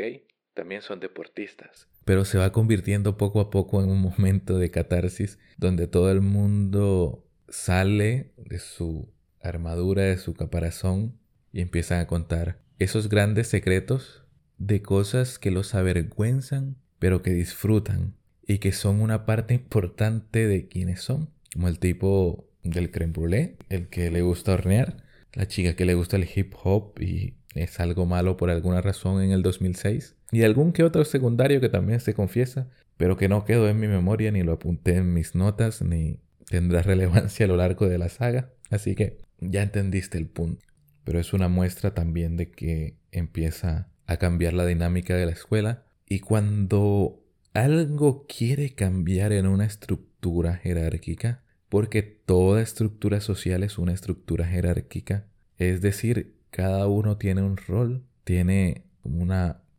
También 0.54 0.82
son 0.82 1.00
deportistas. 1.00 1.88
Pero 2.06 2.26
se 2.26 2.38
va 2.38 2.52
convirtiendo 2.52 3.18
poco 3.18 3.40
a 3.40 3.50
poco 3.50 3.84
en 3.84 3.90
un 3.90 4.02
momento 4.02 4.58
de 4.58 4.72
catarsis 4.72 5.40
donde 5.58 5.88
todo 5.88 6.12
el 6.12 6.22
mundo 6.22 7.26
sale 7.48 8.32
de 8.38 8.60
su 8.60 9.12
armadura, 9.42 10.04
de 10.04 10.18
su 10.18 10.34
caparazón 10.34 11.20
y 11.52 11.62
empiezan 11.62 12.00
a 12.00 12.08
contar 12.08 12.60
esos 12.80 13.10
grandes 13.10 13.48
secretos 13.48 14.24
de 14.58 14.82
cosas 14.82 15.40
que 15.40 15.52
los 15.52 15.76
avergüenzan, 15.76 16.76
pero 17.00 17.22
que 17.22 17.32
disfrutan 17.32 18.16
y 18.46 18.58
que 18.60 18.72
son 18.72 19.02
una 19.02 19.26
parte 19.26 19.54
importante 19.54 20.48
de 20.48 20.68
quienes 20.68 21.02
son, 21.02 21.30
como 21.54 21.68
el 21.68 21.80
tipo 21.80 22.50
del 22.64 22.92
creme 22.92 23.14
brûlée, 23.14 23.58
el 23.70 23.90
que 23.90 24.12
le 24.12 24.22
gusta 24.22 24.54
hornear, 24.54 25.09
la 25.34 25.48
chica 25.48 25.76
que 25.76 25.86
le 25.86 25.94
gusta 25.94 26.18
el 26.18 26.28
hip 26.34 26.54
hop 26.64 27.00
y 27.00 27.36
es 27.56 27.80
algo 27.80 28.06
malo 28.06 28.38
por 28.38 28.50
alguna 28.50 28.82
razón 28.82 29.22
en 29.22 29.32
el 29.32 29.42
2006. 29.42 30.16
Y 30.32 30.44
algún 30.44 30.72
que 30.72 30.84
otro 30.84 31.04
secundario 31.06 31.60
que 31.62 31.70
también 31.70 32.00
se 32.00 32.14
confiesa, 32.14 32.70
pero 32.98 33.18
que 33.18 33.30
no 33.30 33.46
quedó 33.46 33.68
en 33.70 33.80
mi 33.80 33.88
memoria 33.88 34.32
ni 34.32 34.44
lo 34.44 34.54
apunté 34.54 34.96
en 34.96 35.14
mis 35.14 35.36
notas 35.36 35.82
ni 35.82 36.20
tendrá 36.48 36.82
relevancia 36.84 37.46
a 37.46 37.50
lo 37.50 37.58
largo 37.58 37.88
de 37.88 37.98
la 37.98 38.10
saga. 38.10 38.52
Así 38.70 38.96
que 38.96 39.18
ya 39.40 39.64
entendiste 39.64 40.18
el 40.18 40.28
punto. 40.28 40.66
Pero 41.04 41.20
es 41.20 41.34
una 41.34 41.48
muestra 41.48 41.94
también 41.94 42.38
de 42.38 42.52
que 42.52 42.98
empieza 43.12 43.90
a 44.06 44.18
cambiar 44.18 44.54
la 44.54 44.66
dinámica 44.66 45.16
de 45.16 45.26
la 45.26 45.32
escuela. 45.32 45.86
Y 46.08 46.20
cuando 46.20 47.24
algo 47.54 48.26
quiere 48.28 48.76
cambiar 48.76 49.32
en 49.32 49.48
una 49.48 49.66
estructura 49.66 50.56
jerárquica, 50.56 51.44
porque 51.70 52.02
toda 52.02 52.62
estructura 52.62 53.22
social 53.22 53.64
es 53.64 53.78
una 53.78 53.94
estructura 53.94 54.46
jerárquica. 54.46 55.26
Es 55.58 55.82
decir, 55.82 56.36
cada 56.50 56.88
uno 56.88 57.18
tiene 57.18 57.44
un 57.44 57.58
rol, 57.58 58.04
tiene 58.24 58.86
un 59.04 59.32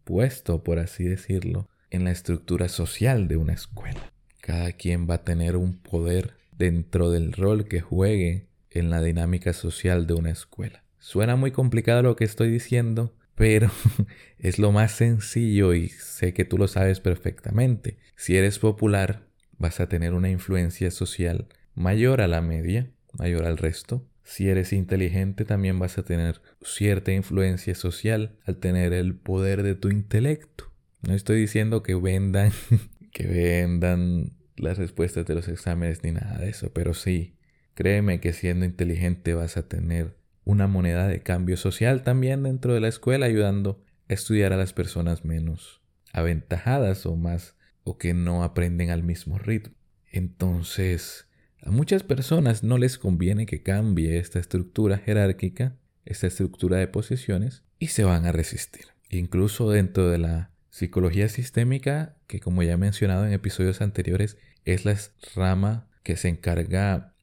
puesto, 0.05 0.63
por 0.63 0.79
así 0.79 1.05
decirlo, 1.05 1.69
en 1.91 2.05
la 2.05 2.13
estructura 2.13 2.69
social 2.69 3.29
de 3.29 3.37
una 3.37 3.53
escuela. 3.53 4.13
Cada 4.41 4.73
quien 4.73 5.09
va 5.09 5.15
a 5.15 5.25
tener 5.25 5.57
un 5.57 5.79
poder 5.79 6.35
dentro 6.57 7.11
del 7.11 7.33
rol 7.33 7.67
que 7.67 7.81
juegue 7.81 8.47
en 8.71 8.91
la 8.91 9.03
dinámica 9.03 9.53
social 9.53 10.07
de 10.07 10.15
una 10.15 10.31
escuela. 10.31 10.85
Suena 10.99 11.37
muy 11.37 11.51
complicado 11.51 12.03
lo 12.03 12.17
que 12.17 12.25
estoy 12.25 12.51
diciendo, 12.51 13.15
pero 13.35 13.71
es 14.39 14.59
lo 14.59 14.71
más 14.71 14.93
sencillo 14.93 15.75
y 15.75 15.89
sé 15.89 16.33
que 16.35 16.45
tú 16.45 16.59
lo 16.59 16.69
sabes 16.69 17.01
perfectamente. 17.01 17.99
Si 18.17 18.37
eres 18.37 18.59
popular, 18.59 19.27
vas 19.59 19.81
a 19.81 19.89
tener 19.89 20.15
una 20.15 20.31
influencia 20.31 20.91
social 20.91 21.49
mayor 21.75 22.21
a 22.21 22.29
la 22.29 22.41
media, 22.43 22.91
mayor 23.13 23.45
al 23.45 23.59
resto. 23.59 24.07
Si 24.23 24.49
eres 24.49 24.73
inteligente 24.73 25.45
también 25.45 25.79
vas 25.79 25.99
a 25.99 26.05
tener 26.05 26.41
cierta 26.63 27.13
influencia 27.13 27.75
social 27.75 28.39
al 28.45 28.57
tener 28.59 28.93
el 28.93 29.17
poder 29.17 29.63
de 29.63 29.75
tu 29.75 29.89
intelecto. 29.89 30.73
No 31.03 31.15
estoy 31.15 31.41
diciendo 31.41 31.83
que 31.83 31.95
vendan, 31.95 32.53
que 33.13 33.27
vendan 33.27 34.33
las 34.57 34.79
respuestas 34.79 35.27
de 35.27 35.35
los 35.35 35.49
exámenes 35.49 36.05
ni 36.05 36.13
nada 36.13 36.39
de 36.39 36.51
eso, 36.51 36.73
pero 36.73 36.95
sí, 36.95 37.37
créeme 37.75 38.21
que 38.21 38.33
siendo 38.33 38.67
inteligente 38.67 39.35
vas 39.35 39.57
a 39.57 39.67
tener 39.67 40.17
una 40.45 40.67
moneda 40.67 41.07
de 41.09 41.23
cambio 41.23 41.57
social 41.57 42.03
también 42.03 42.43
dentro 42.43 42.75
de 42.75 42.81
la 42.81 42.89
escuela 42.89 43.27
ayudando 43.27 43.83
a 44.09 44.15
estudiar 44.15 44.53
a 44.53 44.57
las 44.57 44.73
personas 44.73 45.25
menos 45.25 45.81
aventajadas 46.13 47.07
o 47.07 47.17
más 47.17 47.57
o 47.85 47.99
que 47.99 48.15
no 48.15 48.43
aprenden 48.43 48.91
al 48.91 49.03
mismo 49.03 49.39
ritmo. 49.39 49.75
Entonces, 50.11 51.29
a 51.63 51.71
muchas 51.71 52.03
personas 52.03 52.63
no 52.63 52.79
les 52.79 52.99
conviene 52.99 53.47
que 53.47 53.63
cambie 53.63 54.19
esta 54.19 54.39
estructura 54.39 54.99
jerárquica, 54.99 55.77
esta 56.05 56.27
estructura 56.27 56.79
de 56.79 56.89
posiciones, 56.89 57.63
y 57.79 57.89
se 57.89 58.05
van 58.05 58.27
a 58.27 58.33
resistir. 58.33 58.87
Incluso 59.11 59.71
dentro 59.71 60.09
de 60.09 60.19
la 60.19 60.51
psicología 60.71 61.29
sistémica, 61.29 62.17
que 62.27 62.41
como 62.41 62.63
ya 62.63 62.73
he 62.73 62.77
mencionado 62.77 63.27
en 63.27 63.33
episodios 63.33 63.81
anteriores, 63.81 64.39
es 64.65 64.85
la 64.85 64.97
rama 65.35 65.89
que 66.03 66.17
se 66.17 66.29
encarga 66.29 67.15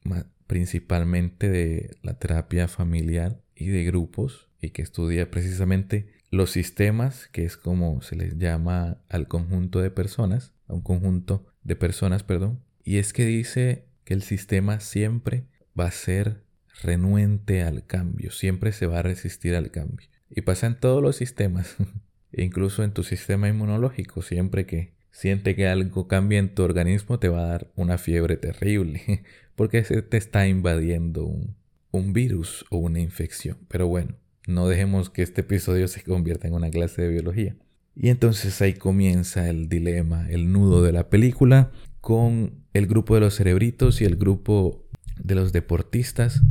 principalmente 0.46 1.50
de 1.50 1.98
la 2.04 2.18
terapia 2.20 2.68
familiar 2.68 3.42
y 3.56 3.68
de 3.68 3.84
grupos, 3.86 4.48
y 4.62 4.72
que 4.72 4.82
estudia 4.82 5.30
precisamente 5.30 6.14
los 6.30 6.52
sistemas, 6.52 7.28
que 7.28 7.46
es 7.46 7.58
como 7.58 8.02
se 8.02 8.16
les 8.16 8.38
llama 8.38 9.00
al 9.08 9.28
conjunto 9.28 9.82
de 9.82 9.92
personas, 9.92 10.54
a 10.68 10.74
un 10.74 10.82
conjunto 10.82 11.46
de 11.64 11.76
personas, 11.76 12.24
perdón, 12.24 12.62
y 12.84 12.98
es 12.98 13.14
que 13.14 13.26
dice 13.26 13.86
que 14.08 14.14
el 14.14 14.24
sistema 14.24 14.80
siempre 14.80 15.44
va 15.78 15.88
a 15.88 15.92
ser 15.92 16.42
renuente 16.82 17.62
al 17.64 17.86
cambio, 17.86 18.32
siempre 18.32 18.72
se 18.72 18.86
va 18.88 19.00
a 19.00 19.02
resistir 19.02 19.54
al 19.54 19.70
cambio. 19.70 20.08
Y 20.30 20.44
pasa 20.44 20.68
en 20.68 20.80
todos 20.80 21.04
los 21.04 21.18
sistemas, 21.18 21.76
incluso 22.32 22.86
en 22.86 22.94
tu 22.94 23.04
sistema 23.04 23.50
inmunológico. 23.50 24.22
Siempre 24.22 24.66
que 24.66 24.94
siente 25.12 25.58
que 25.58 25.68
algo 25.68 26.08
cambia 26.08 26.40
en 26.40 26.56
tu 26.56 26.64
organismo, 26.64 27.20
te 27.20 27.28
va 27.28 27.42
a 27.44 27.48
dar 27.48 27.68
una 27.76 27.98
fiebre 27.98 28.38
terrible, 28.38 29.26
porque 29.58 29.84
se 29.84 30.02
te 30.02 30.16
está 30.16 30.48
invadiendo 30.48 31.26
un, 31.26 31.58
un 31.92 32.14
virus 32.14 32.64
o 32.70 32.78
una 32.78 33.02
infección. 33.02 33.58
Pero 33.68 33.90
bueno, 33.90 34.16
no 34.48 34.70
dejemos 34.70 35.10
que 35.10 35.22
este 35.22 35.42
episodio 35.42 35.90
se 35.90 36.02
convierta 36.02 36.48
en 36.48 36.54
una 36.54 36.72
clase 36.72 37.02
de 37.02 37.10
biología. 37.10 37.58
Y 37.94 38.08
entonces 38.08 38.62
ahí 38.62 38.74
comienza 38.74 39.50
el 39.50 39.68
dilema, 39.68 40.30
el 40.30 40.54
nudo 40.54 40.82
de 40.82 40.94
la 40.94 41.10
película, 41.10 41.72
con 42.08 42.64
el 42.72 42.88
grupo 42.88 43.16
de 43.16 43.20
los 43.20 43.36
cerebritos 43.36 44.00
y 44.00 44.06
el 44.06 44.16
grupo 44.16 44.88
de 45.18 45.36
los 45.36 45.52
deportistas 45.52 46.42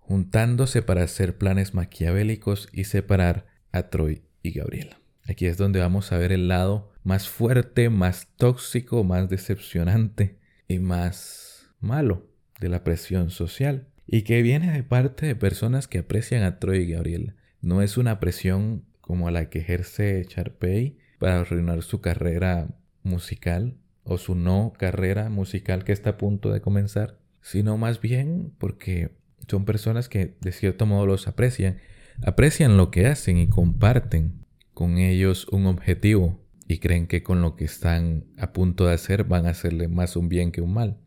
juntándose 0.00 0.82
para 0.82 1.04
hacer 1.04 1.38
planes 1.38 1.74
maquiavélicos 1.74 2.68
y 2.72 2.82
separar 2.82 3.46
a 3.70 3.84
Troy 3.84 4.22
y 4.42 4.50
Gabriela. 4.50 4.98
Aquí 5.28 5.46
es 5.46 5.56
donde 5.56 5.78
vamos 5.78 6.10
a 6.10 6.18
ver 6.18 6.32
el 6.32 6.48
lado 6.48 6.90
más 7.04 7.28
fuerte, 7.28 7.88
más 7.88 8.26
tóxico, 8.36 9.04
más 9.04 9.28
decepcionante 9.28 10.40
y 10.66 10.80
más 10.80 11.68
malo 11.78 12.26
de 12.58 12.68
la 12.68 12.82
presión 12.82 13.30
social 13.30 13.86
y 14.08 14.22
que 14.22 14.42
viene 14.42 14.72
de 14.72 14.82
parte 14.82 15.24
de 15.24 15.36
personas 15.36 15.86
que 15.86 15.98
aprecian 15.98 16.42
a 16.42 16.58
Troy 16.58 16.78
y 16.78 16.90
Gabriela. 16.90 17.36
No 17.60 17.80
es 17.80 17.96
una 17.96 18.18
presión 18.18 18.86
como 19.00 19.30
la 19.30 19.50
que 19.50 19.60
ejerce 19.60 20.24
Charpey 20.26 20.98
para 21.20 21.38
arruinar 21.38 21.82
su 21.82 22.00
carrera 22.00 22.74
musical 23.04 23.76
o 24.04 24.18
su 24.18 24.34
no 24.34 24.72
carrera 24.76 25.28
musical 25.30 25.84
que 25.84 25.92
está 25.92 26.10
a 26.10 26.16
punto 26.16 26.52
de 26.52 26.60
comenzar, 26.60 27.18
sino 27.42 27.76
más 27.76 28.00
bien 28.00 28.52
porque 28.58 29.10
son 29.48 29.64
personas 29.64 30.08
que 30.08 30.36
de 30.40 30.52
cierto 30.52 30.86
modo 30.86 31.06
los 31.06 31.28
aprecian, 31.28 31.78
aprecian 32.22 32.76
lo 32.76 32.90
que 32.90 33.06
hacen 33.06 33.38
y 33.38 33.48
comparten 33.48 34.44
con 34.74 34.98
ellos 34.98 35.46
un 35.48 35.66
objetivo 35.66 36.40
y 36.66 36.78
creen 36.78 37.06
que 37.06 37.22
con 37.22 37.42
lo 37.42 37.56
que 37.56 37.64
están 37.64 38.26
a 38.38 38.52
punto 38.52 38.86
de 38.86 38.94
hacer 38.94 39.24
van 39.24 39.46
a 39.46 39.50
hacerle 39.50 39.88
más 39.88 40.16
un 40.16 40.28
bien 40.28 40.52
que 40.52 40.60
un 40.60 40.72
mal. 40.72 40.98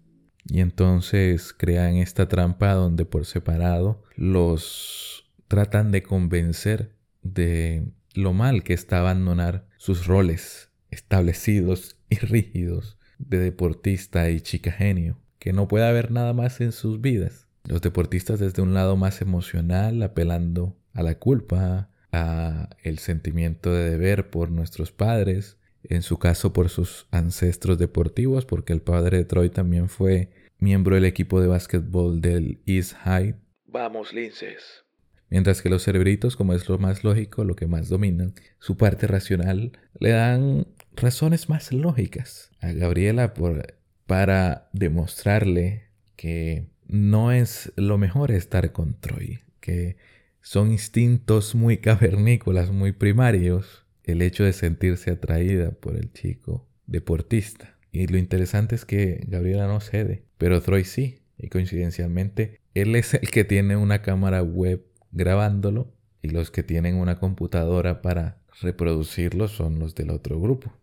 Y 0.45 0.59
entonces 0.59 1.53
crean 1.53 1.95
esta 1.95 2.27
trampa 2.27 2.73
donde 2.73 3.05
por 3.05 3.25
separado 3.25 4.03
los 4.15 5.31
tratan 5.47 5.91
de 5.91 6.03
convencer 6.03 6.95
de 7.21 7.87
lo 8.13 8.33
mal 8.33 8.63
que 8.63 8.73
está 8.73 8.99
abandonar 8.99 9.65
sus 9.77 10.05
roles 10.05 10.69
establecidos 10.91 11.97
y 12.13 12.25
rígidos 12.25 12.97
de 13.17 13.39
deportista 13.39 14.29
y 14.29 14.41
chica 14.41 14.71
genio, 14.71 15.19
que 15.39 15.53
no 15.53 15.67
puede 15.67 15.87
haber 15.87 16.11
nada 16.11 16.33
más 16.33 16.61
en 16.61 16.71
sus 16.71 17.01
vidas. 17.01 17.47
Los 17.65 17.81
deportistas 17.81 18.39
desde 18.39 18.61
un 18.61 18.73
lado 18.73 18.97
más 18.97 19.21
emocional, 19.21 20.01
apelando 20.03 20.77
a 20.93 21.01
la 21.03 21.15
culpa, 21.15 21.89
a 22.11 22.69
el 22.83 22.99
sentimiento 22.99 23.73
de 23.73 23.89
deber 23.89 24.29
por 24.29 24.51
nuestros 24.51 24.91
padres, 24.91 25.57
en 25.83 26.01
su 26.01 26.17
caso 26.17 26.53
por 26.53 26.69
sus 26.69 27.07
ancestros 27.11 27.77
deportivos, 27.77 28.45
porque 28.45 28.73
el 28.73 28.81
padre 28.81 29.17
de 29.17 29.25
Troy 29.25 29.49
también 29.49 29.89
fue 29.89 30.29
miembro 30.59 30.95
del 30.95 31.05
equipo 31.05 31.41
de 31.41 31.47
básquetbol 31.47 32.21
del 32.21 32.61
East 32.65 32.93
High. 33.03 33.35
Vamos, 33.65 34.13
linces. 34.13 34.83
Mientras 35.29 35.61
que 35.63 35.69
los 35.69 35.83
cerebritos, 35.83 36.35
como 36.35 36.53
es 36.53 36.69
lo 36.69 36.77
más 36.77 37.03
lógico, 37.03 37.43
lo 37.43 37.55
que 37.55 37.65
más 37.65 37.89
dominan, 37.89 38.35
su 38.59 38.77
parte 38.77 39.07
racional, 39.07 39.71
le 39.99 40.11
dan 40.11 40.67
razones 40.95 41.49
más 41.49 41.71
lógicas 41.71 42.51
a 42.61 42.71
Gabriela 42.71 43.33
por, 43.33 43.75
para 44.05 44.69
demostrarle 44.73 45.83
que 46.15 46.67
no 46.87 47.31
es 47.31 47.71
lo 47.75 47.97
mejor 47.97 48.31
estar 48.31 48.71
con 48.71 48.99
Troy, 48.99 49.39
que 49.59 49.97
son 50.41 50.71
instintos 50.71 51.55
muy 51.55 51.77
cavernícolas, 51.77 52.71
muy 52.71 52.91
primarios, 52.91 53.85
el 54.03 54.21
hecho 54.21 54.43
de 54.43 54.53
sentirse 54.53 55.11
atraída 55.11 55.71
por 55.71 55.95
el 55.95 56.11
chico 56.11 56.67
deportista. 56.85 57.77
Y 57.91 58.07
lo 58.07 58.17
interesante 58.17 58.75
es 58.75 58.85
que 58.85 59.23
Gabriela 59.27 59.67
no 59.67 59.79
cede, 59.79 60.25
pero 60.37 60.61
Troy 60.61 60.83
sí. 60.83 61.19
Y 61.37 61.49
coincidencialmente, 61.49 62.59
él 62.73 62.95
es 62.95 63.13
el 63.13 63.29
que 63.31 63.43
tiene 63.43 63.75
una 63.75 64.01
cámara 64.01 64.43
web 64.43 64.85
grabándolo 65.11 65.93
y 66.21 66.29
los 66.29 66.51
que 66.51 66.63
tienen 66.63 66.95
una 66.95 67.19
computadora 67.19 68.01
para 68.01 68.39
reproducirlo 68.61 69.47
son 69.47 69.79
los 69.79 69.95
del 69.95 70.09
otro 70.09 70.39
grupo. 70.39 70.73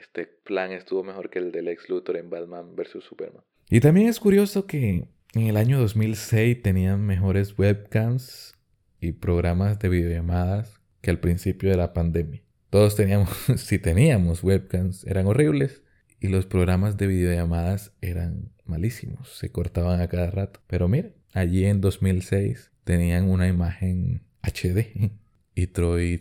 Este 0.00 0.24
plan 0.24 0.72
estuvo 0.72 1.04
mejor 1.04 1.28
que 1.28 1.40
el 1.40 1.52
del 1.52 1.68
ex 1.68 1.90
Luthor 1.90 2.16
en 2.16 2.30
Batman 2.30 2.74
vs. 2.74 3.04
Superman. 3.06 3.42
Y 3.68 3.80
también 3.80 4.08
es 4.08 4.18
curioso 4.18 4.66
que 4.66 5.04
en 5.34 5.42
el 5.46 5.58
año 5.58 5.78
2006 5.78 6.62
tenían 6.62 7.04
mejores 7.04 7.58
webcams 7.58 8.54
y 8.98 9.12
programas 9.12 9.78
de 9.78 9.90
videollamadas 9.90 10.80
que 11.02 11.10
al 11.10 11.20
principio 11.20 11.68
de 11.68 11.76
la 11.76 11.92
pandemia. 11.92 12.42
Todos 12.70 12.96
teníamos, 12.96 13.28
si 13.56 13.78
teníamos 13.78 14.42
webcams, 14.42 15.04
eran 15.04 15.26
horribles 15.26 15.82
y 16.18 16.28
los 16.28 16.46
programas 16.46 16.96
de 16.96 17.06
videollamadas 17.06 17.92
eran 18.00 18.52
malísimos, 18.64 19.28
se 19.36 19.52
cortaban 19.52 20.00
a 20.00 20.08
cada 20.08 20.30
rato. 20.30 20.60
Pero 20.66 20.88
mire, 20.88 21.12
allí 21.34 21.66
en 21.66 21.82
2006 21.82 22.72
tenían 22.84 23.28
una 23.28 23.48
imagen 23.48 24.22
HD 24.42 25.12
y 25.54 25.66
Troy 25.66 26.18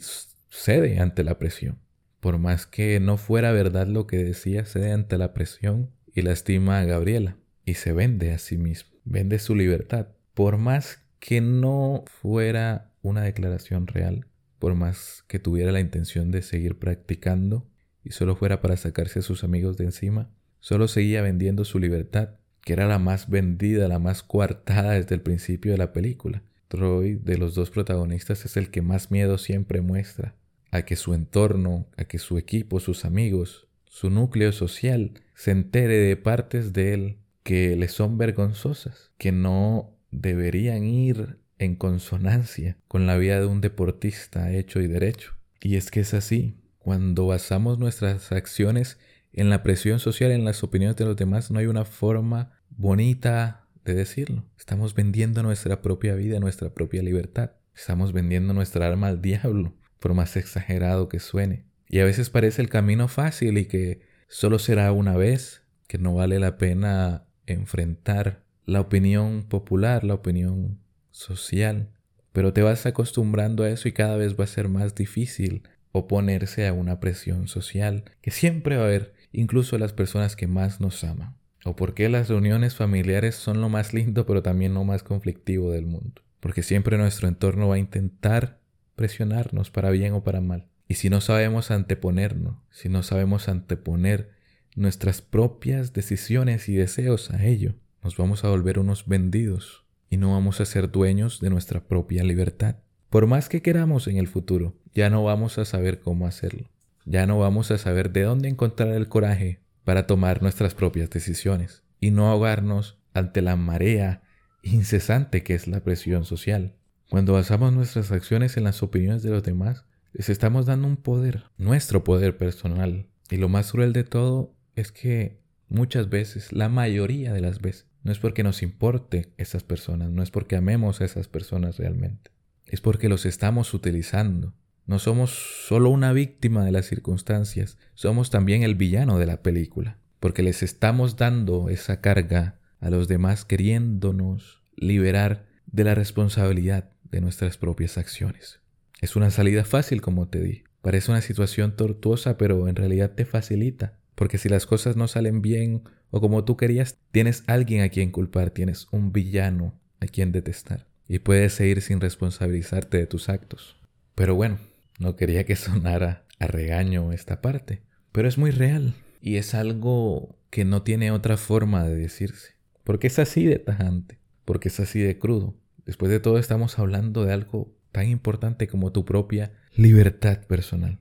cede 0.50 1.00
ante 1.00 1.24
la 1.24 1.40
presión. 1.40 1.80
Por 2.20 2.38
más 2.38 2.66
que 2.66 3.00
no 3.00 3.18
fuera 3.18 3.52
verdad 3.52 3.88
lo 3.88 4.06
que 4.06 4.18
decía, 4.18 4.66
cede 4.66 4.92
ante 4.92 5.18
la 5.18 5.34
presión 5.34 5.92
y 6.14 6.22
lastima 6.22 6.80
a 6.80 6.86
Gabriela 6.86 7.38
y 7.66 7.76
se 7.76 7.94
vende 7.94 8.34
a 8.34 8.40
sí 8.40 8.58
mismo, 8.58 8.92
vende 9.06 9.40
su 9.40 9.56
libertad. 9.56 10.08
Por 10.34 10.58
más 10.58 11.02
que 11.20 11.40
no 11.40 12.04
fuera 12.08 12.92
una 13.02 13.24
declaración 13.24 13.88
real, 13.88 14.26
por 14.58 14.76
más 14.76 15.24
que 15.28 15.40
tuviera 15.40 15.72
la 15.72 15.80
intención 15.80 16.32
de 16.32 16.42
seguir 16.42 16.78
practicando 16.78 17.66
y 18.04 18.12
solo 18.12 18.36
fuera 18.36 18.62
para 18.62 18.76
sacarse 18.76 19.20
a 19.20 19.22
sus 19.24 19.46
amigos 19.46 19.78
de 19.78 19.86
encima, 19.86 20.30
solo 20.60 20.90
seguía 20.90 21.22
vendiendo 21.22 21.64
su 21.64 21.80
libertad, 21.80 22.32
que 22.62 22.74
era 22.74 22.86
la 22.86 23.00
más 23.00 23.30
vendida, 23.30 23.88
la 23.88 24.00
más 24.00 24.24
coartada 24.24 24.92
desde 24.92 25.16
el 25.16 25.22
principio 25.22 25.72
de 25.72 25.78
la 25.78 25.94
película. 25.94 26.44
Troy 26.68 27.16
de 27.16 27.38
los 27.38 27.56
dos 27.56 27.72
protagonistas 27.72 28.44
es 28.44 28.58
el 28.58 28.70
que 28.72 28.82
más 28.82 29.10
miedo 29.10 29.38
siempre 29.38 29.80
muestra 29.82 30.36
a 30.72 30.84
que 30.84 30.96
su 30.96 31.14
entorno, 31.14 31.88
a 31.98 32.06
que 32.06 32.20
su 32.20 32.38
equipo, 32.38 32.80
sus 32.80 33.06
amigos, 33.06 33.68
su 33.86 34.10
núcleo 34.10 34.52
social 34.52 35.14
se 35.34 35.52
entere 35.52 35.98
de 35.98 36.16
partes 36.16 36.74
de 36.74 36.94
él 36.94 37.18
que 37.44 37.76
le 37.76 37.88
son 37.88 38.18
vergonzosas, 38.18 39.12
que 39.18 39.32
no 39.32 39.98
deberían 40.12 40.84
ir 40.84 41.40
en 41.58 41.76
consonancia 41.76 42.78
con 42.88 43.08
la 43.08 43.18
vida 43.18 43.40
de 43.40 43.46
un 43.46 43.62
deportista 43.62 44.52
hecho 44.52 44.80
y 44.82 44.88
derecho. 44.88 45.34
Y 45.62 45.76
es 45.76 45.92
que 45.92 46.02
es 46.02 46.14
así, 46.14 46.56
cuando 46.78 47.28
basamos 47.28 47.80
nuestras 47.80 48.32
acciones 48.32 48.98
en 49.34 49.50
la 49.50 49.64
presión 49.64 50.00
social, 50.00 50.32
en 50.32 50.46
las 50.46 50.64
opiniones 50.64 50.96
de 50.96 51.06
los 51.06 51.18
demás, 51.18 51.52
no 51.52 51.60
hay 51.60 51.66
una 51.66 51.86
forma 51.86 52.60
bonita, 52.70 53.68
de 53.86 53.94
decirlo. 53.94 54.46
Estamos 54.58 54.94
vendiendo 54.94 55.44
nuestra 55.44 55.82
propia 55.82 56.16
vida, 56.16 56.40
nuestra 56.40 56.74
propia 56.74 57.02
libertad. 57.02 57.52
Estamos 57.76 58.14
vendiendo 58.14 58.54
nuestra 58.54 58.88
alma 58.88 59.08
al 59.08 59.22
diablo, 59.22 59.74
por 60.00 60.14
más 60.14 60.36
exagerado 60.36 61.10
que 61.10 61.20
suene. 61.20 61.66
Y 61.88 62.00
a 62.00 62.06
veces 62.06 62.30
parece 62.30 62.62
el 62.62 62.70
camino 62.70 63.08
fácil 63.08 63.58
y 63.58 63.66
que 63.66 64.02
solo 64.28 64.60
será 64.60 64.92
una 64.92 65.18
vez, 65.18 65.64
que 65.88 65.98
no 65.98 66.14
vale 66.14 66.40
la 66.40 66.58
pena 66.58 67.26
enfrentar 67.48 68.44
la 68.66 68.82
opinión 68.82 69.44
popular, 69.44 70.04
la 70.04 70.14
opinión 70.14 70.80
social. 71.12 71.90
Pero 72.32 72.54
te 72.54 72.62
vas 72.62 72.86
acostumbrando 72.86 73.64
a 73.64 73.70
eso 73.70 73.88
y 73.88 73.92
cada 73.92 74.16
vez 74.16 74.40
va 74.40 74.44
a 74.44 74.48
ser 74.48 74.70
más 74.70 74.94
difícil 74.94 75.64
oponerse 75.92 76.68
a 76.68 76.74
una 76.74 77.00
presión 77.00 77.48
social 77.48 78.04
que 78.22 78.32
siempre 78.32 78.78
va 78.78 78.84
a 78.84 78.86
haber, 78.86 79.16
incluso 79.32 79.78
las 79.80 79.94
personas 79.94 80.36
que 80.36 80.48
más 80.48 80.80
nos 80.80 81.04
aman. 81.04 81.36
¿O 81.66 81.76
por 81.76 81.94
qué 81.94 82.08
las 82.08 82.30
reuniones 82.30 82.76
familiares 82.76 83.36
son 83.36 83.60
lo 83.60 83.68
más 83.68 83.94
lindo 83.94 84.26
pero 84.26 84.42
también 84.42 84.74
lo 84.74 84.84
más 84.84 85.04
conflictivo 85.04 85.72
del 85.72 85.88
mundo? 85.88 86.22
Porque 86.40 86.64
siempre 86.64 86.98
nuestro 86.98 87.28
entorno 87.28 87.68
va 87.68 87.76
a 87.76 87.80
intentar 87.80 88.59
presionarnos 89.00 89.72
para 89.72 89.92
bien 89.92 90.12
o 90.12 90.26
para 90.26 90.42
mal. 90.42 90.68
Y 90.90 90.96
si 90.96 91.10
no 91.10 91.22
sabemos 91.22 91.72
anteponernos, 91.72 92.58
si 92.70 92.90
no 92.90 93.02
sabemos 93.02 93.48
anteponer 93.48 94.32
nuestras 94.76 95.22
propias 95.22 95.94
decisiones 95.94 96.68
y 96.68 96.76
deseos 96.76 97.32
a 97.32 97.46
ello, 97.46 97.76
nos 98.04 98.18
vamos 98.18 98.44
a 98.44 98.50
volver 98.50 98.78
unos 98.78 99.08
vendidos 99.08 99.86
y 100.10 100.18
no 100.18 100.34
vamos 100.34 100.60
a 100.60 100.66
ser 100.66 100.92
dueños 100.92 101.40
de 101.40 101.50
nuestra 101.50 101.88
propia 101.88 102.26
libertad. 102.26 102.76
Por 103.10 103.26
más 103.26 103.48
que 103.48 103.62
queramos 103.62 104.10
en 104.10 104.18
el 104.18 104.28
futuro, 104.28 104.76
ya 104.94 105.10
no 105.10 105.24
vamos 105.24 105.58
a 105.60 105.64
saber 105.64 106.02
cómo 106.02 106.28
hacerlo. 106.28 106.70
Ya 107.06 107.26
no 107.26 107.40
vamos 107.40 107.72
a 107.72 107.78
saber 107.78 108.12
de 108.12 108.24
dónde 108.24 108.50
encontrar 108.50 108.90
el 108.90 109.08
coraje 109.08 109.62
para 109.86 110.08
tomar 110.08 110.42
nuestras 110.42 110.76
propias 110.76 111.10
decisiones 111.10 111.84
y 112.02 112.12
no 112.12 112.30
ahogarnos 112.30 112.98
ante 113.14 113.42
la 113.42 113.56
marea 113.56 114.24
incesante 114.62 115.42
que 115.42 115.56
es 115.56 115.68
la 115.68 115.86
presión 115.86 116.26
social. 116.26 116.76
Cuando 117.10 117.34
basamos 117.34 117.74
nuestras 117.74 118.12
acciones 118.12 118.56
en 118.56 118.64
las 118.66 118.84
opiniones 118.84 119.24
de 119.24 119.32
los 119.32 119.42
demás, 119.42 119.84
les 120.14 120.30
estamos 120.30 120.68
dando 120.68 120.88
un 120.88 120.96
poder, 120.96 121.46
nuestro 121.58 122.04
poder 122.04 122.38
personal. 122.38 123.08
Y 123.32 123.38
lo 123.38 123.50
más 123.50 123.72
cruel 123.72 123.94
de 123.94 124.04
todo 124.04 124.54
es 124.76 124.92
que 124.92 125.40
muchas 125.70 126.10
veces, 126.10 126.54
la 126.54 126.70
mayoría 126.70 127.34
de 127.34 127.42
las 127.42 127.62
veces, 127.62 127.88
no 128.04 128.12
es 128.12 128.20
porque 128.20 128.44
nos 128.44 128.62
importe 128.62 129.34
esas 129.38 129.64
personas, 129.64 130.12
no 130.12 130.22
es 130.22 130.30
porque 130.30 130.56
amemos 130.56 131.02
a 131.02 131.06
esas 131.06 131.28
personas 131.28 131.78
realmente. 131.78 132.32
es 132.68 132.82
porque 132.82 133.10
los 133.10 133.26
estamos 133.26 133.74
utilizando. 133.74 134.54
No 134.86 135.00
somos 135.00 135.32
solo 135.68 135.90
una 135.90 136.14
víctima 136.14 136.64
de 136.64 136.72
las 136.72 136.86
circunstancias, 136.86 137.80
somos 137.96 138.30
también 138.30 138.62
el 138.62 138.76
villano 138.76 139.18
de 139.18 139.26
la 139.26 139.42
película, 139.42 139.98
porque 140.20 140.44
les 140.44 140.62
estamos 140.62 141.18
dando 141.18 141.70
esa 141.70 142.02
carga 142.02 142.60
a 142.80 142.92
los 142.92 143.08
demás 143.08 143.46
queriéndonos 143.46 144.62
liberar 144.76 145.48
de 145.66 145.84
la 145.84 145.96
responsabilidad 145.96 146.92
de 147.12 147.22
nuestras 147.22 147.58
propias 147.58 147.98
acciones. 147.98 148.60
Es 149.02 149.16
una 149.16 149.32
salida 149.32 149.64
fácil, 149.64 150.02
como 150.02 150.28
te 150.28 150.40
di. 150.40 150.64
Parece 150.82 151.12
una 151.12 151.22
situación 151.22 151.76
tortuosa, 151.76 152.38
pero 152.38 152.68
en 152.68 152.76
realidad 152.76 153.12
te 153.12 153.26
facilita, 153.26 153.98
porque 154.16 154.38
si 154.38 154.50
las 154.50 154.66
cosas 154.66 154.96
no 154.96 155.08
salen 155.08 155.42
bien 155.42 155.84
o 156.12 156.22
como 156.22 156.44
tú 156.44 156.58
querías, 156.58 156.98
tienes 157.12 157.44
alguien 157.48 157.82
a 157.82 157.90
quien 157.90 158.12
culpar, 158.12 158.52
tienes 158.52 158.88
un 158.92 159.12
villano 159.12 159.80
a 160.00 160.06
quien 160.06 160.32
detestar 160.32 160.88
y 161.08 161.20
puedes 161.20 161.54
seguir 161.54 161.82
sin 161.82 162.00
responsabilizarte 162.00 162.98
de 162.98 163.08
tus 163.08 163.30
actos. 163.30 163.78
Pero 164.16 164.36
bueno, 164.36 164.60
no 165.00 165.16
quería 165.16 165.46
que 165.46 165.56
sonara 165.58 166.26
a 166.40 166.48
regaño 166.48 167.12
esta 167.12 167.42
parte, 167.42 167.82
pero 168.12 168.28
es 168.28 168.38
muy 168.38 168.52
real 168.52 168.96
y 169.22 169.36
es 169.36 169.54
algo 169.54 170.38
que 170.50 170.66
no 170.66 170.84
tiene 170.84 171.12
otra 171.12 171.36
forma 171.36 171.84
de 171.84 171.96
decirse, 171.96 172.54
porque 172.84 173.08
es 173.08 173.20
así 173.20 173.46
de 173.46 173.60
tajante, 173.60 174.20
porque 174.46 174.70
es 174.70 174.80
así 174.80 175.00
de 175.00 175.18
crudo. 175.18 175.56
Después 175.90 176.12
de 176.12 176.20
todo 176.20 176.38
estamos 176.38 176.78
hablando 176.78 177.26
de 177.26 177.34
algo 177.34 177.74
tan 177.92 178.08
importante 178.08 178.68
como 178.68 178.92
tu 178.92 179.06
propia 179.06 179.54
libertad 179.76 180.46
personal. 180.46 181.00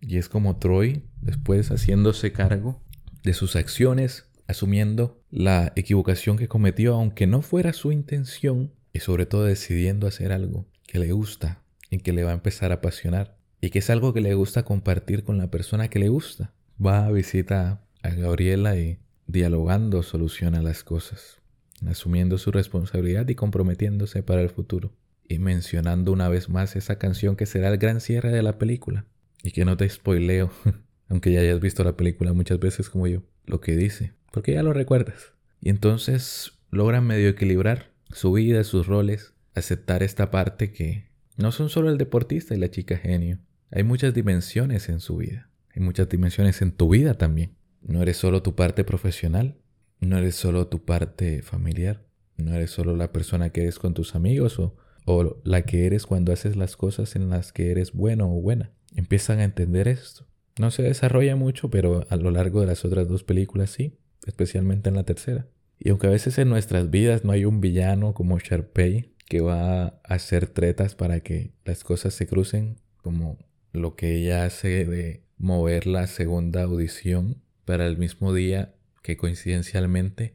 Y 0.00 0.18
es 0.18 0.28
como 0.28 0.58
Troy, 0.58 1.02
después 1.20 1.72
haciéndose 1.72 2.30
cargo 2.30 2.80
de 3.24 3.34
sus 3.34 3.56
acciones, 3.56 4.28
asumiendo 4.46 5.20
la 5.32 5.72
equivocación 5.74 6.36
que 6.36 6.46
cometió, 6.46 6.94
aunque 6.94 7.26
no 7.26 7.42
fuera 7.42 7.72
su 7.72 7.90
intención, 7.90 8.70
y 8.92 9.00
sobre 9.00 9.26
todo 9.26 9.42
decidiendo 9.42 10.06
hacer 10.06 10.30
algo 10.30 10.68
que 10.86 11.00
le 11.00 11.10
gusta 11.10 11.64
y 11.90 11.98
que 11.98 12.12
le 12.12 12.22
va 12.22 12.30
a 12.30 12.34
empezar 12.34 12.70
a 12.70 12.76
apasionar 12.76 13.36
y 13.60 13.70
que 13.70 13.80
es 13.80 13.90
algo 13.90 14.14
que 14.14 14.20
le 14.20 14.34
gusta 14.34 14.64
compartir 14.64 15.24
con 15.24 15.38
la 15.38 15.50
persona 15.50 15.88
que 15.88 15.98
le 15.98 16.10
gusta. 16.10 16.52
Va 16.80 17.06
a 17.06 17.10
visitar 17.10 17.82
a 18.04 18.10
Gabriela 18.10 18.76
y 18.76 19.00
dialogando 19.26 20.04
soluciona 20.04 20.62
las 20.62 20.84
cosas, 20.84 21.37
asumiendo 21.86 22.38
su 22.38 22.50
responsabilidad 22.50 23.28
y 23.28 23.34
comprometiéndose 23.34 24.22
para 24.22 24.42
el 24.42 24.50
futuro. 24.50 24.92
Y 25.28 25.38
mencionando 25.38 26.12
una 26.12 26.28
vez 26.28 26.48
más 26.48 26.74
esa 26.76 26.98
canción 26.98 27.36
que 27.36 27.46
será 27.46 27.68
el 27.68 27.78
gran 27.78 28.00
cierre 28.00 28.30
de 28.30 28.42
la 28.42 28.58
película. 28.58 29.04
Y 29.42 29.52
que 29.52 29.64
no 29.64 29.76
te 29.76 29.88
spoileo, 29.88 30.50
aunque 31.08 31.32
ya 31.32 31.40
hayas 31.40 31.60
visto 31.60 31.84
la 31.84 31.96
película 31.96 32.32
muchas 32.32 32.58
veces 32.58 32.90
como 32.90 33.06
yo, 33.06 33.22
lo 33.46 33.60
que 33.60 33.76
dice, 33.76 34.14
porque 34.32 34.52
ya 34.52 34.62
lo 34.62 34.72
recuerdas. 34.72 35.32
Y 35.60 35.70
entonces 35.70 36.52
logran 36.70 37.06
medio 37.06 37.28
equilibrar 37.28 37.92
su 38.10 38.32
vida, 38.32 38.64
sus 38.64 38.86
roles, 38.86 39.34
aceptar 39.54 40.02
esta 40.02 40.30
parte 40.30 40.72
que 40.72 41.08
no 41.36 41.52
son 41.52 41.68
solo 41.68 41.90
el 41.90 41.98
deportista 41.98 42.54
y 42.54 42.58
la 42.58 42.70
chica 42.70 42.96
genio. 42.96 43.38
Hay 43.70 43.84
muchas 43.84 44.14
dimensiones 44.14 44.88
en 44.88 45.00
su 45.00 45.18
vida. 45.18 45.50
Hay 45.74 45.82
muchas 45.82 46.08
dimensiones 46.08 46.62
en 46.62 46.72
tu 46.72 46.88
vida 46.88 47.14
también. 47.14 47.54
No 47.82 48.02
eres 48.02 48.16
solo 48.16 48.42
tu 48.42 48.54
parte 48.54 48.82
profesional, 48.84 49.56
no 50.00 50.18
eres 50.18 50.36
solo 50.36 50.68
tu 50.68 50.84
parte 50.84 51.42
familiar, 51.42 52.02
no 52.36 52.54
eres 52.54 52.70
solo 52.70 52.96
la 52.96 53.12
persona 53.12 53.50
que 53.50 53.62
eres 53.62 53.78
con 53.78 53.94
tus 53.94 54.14
amigos 54.14 54.58
o, 54.58 54.76
o 55.04 55.40
la 55.44 55.62
que 55.62 55.86
eres 55.86 56.06
cuando 56.06 56.32
haces 56.32 56.56
las 56.56 56.76
cosas 56.76 57.16
en 57.16 57.30
las 57.30 57.52
que 57.52 57.70
eres 57.70 57.92
bueno 57.92 58.26
o 58.26 58.40
buena. 58.40 58.70
Empiezan 58.94 59.40
a 59.40 59.44
entender 59.44 59.88
esto. 59.88 60.26
No 60.58 60.70
se 60.70 60.82
desarrolla 60.82 61.36
mucho, 61.36 61.70
pero 61.70 62.06
a 62.08 62.16
lo 62.16 62.30
largo 62.30 62.60
de 62.60 62.66
las 62.66 62.84
otras 62.84 63.08
dos 63.08 63.24
películas 63.24 63.70
sí, 63.70 63.98
especialmente 64.26 64.88
en 64.88 64.96
la 64.96 65.04
tercera. 65.04 65.46
Y 65.78 65.90
aunque 65.90 66.08
a 66.08 66.10
veces 66.10 66.38
en 66.38 66.48
nuestras 66.48 66.90
vidas 66.90 67.24
no 67.24 67.32
hay 67.32 67.44
un 67.44 67.60
villano 67.60 68.14
como 68.14 68.38
Sharpay 68.38 69.14
que 69.26 69.40
va 69.40 69.82
a 69.82 70.00
hacer 70.04 70.48
tretas 70.48 70.94
para 70.94 71.20
que 71.20 71.52
las 71.64 71.84
cosas 71.84 72.14
se 72.14 72.26
crucen, 72.26 72.76
como 73.02 73.38
lo 73.72 73.94
que 73.94 74.16
ella 74.16 74.44
hace 74.44 74.84
de 74.84 75.22
mover 75.36 75.86
la 75.86 76.06
segunda 76.06 76.62
audición 76.62 77.42
para 77.64 77.86
el 77.86 77.98
mismo 77.98 78.32
día 78.32 78.74
que 79.02 79.16
coincidencialmente 79.16 80.34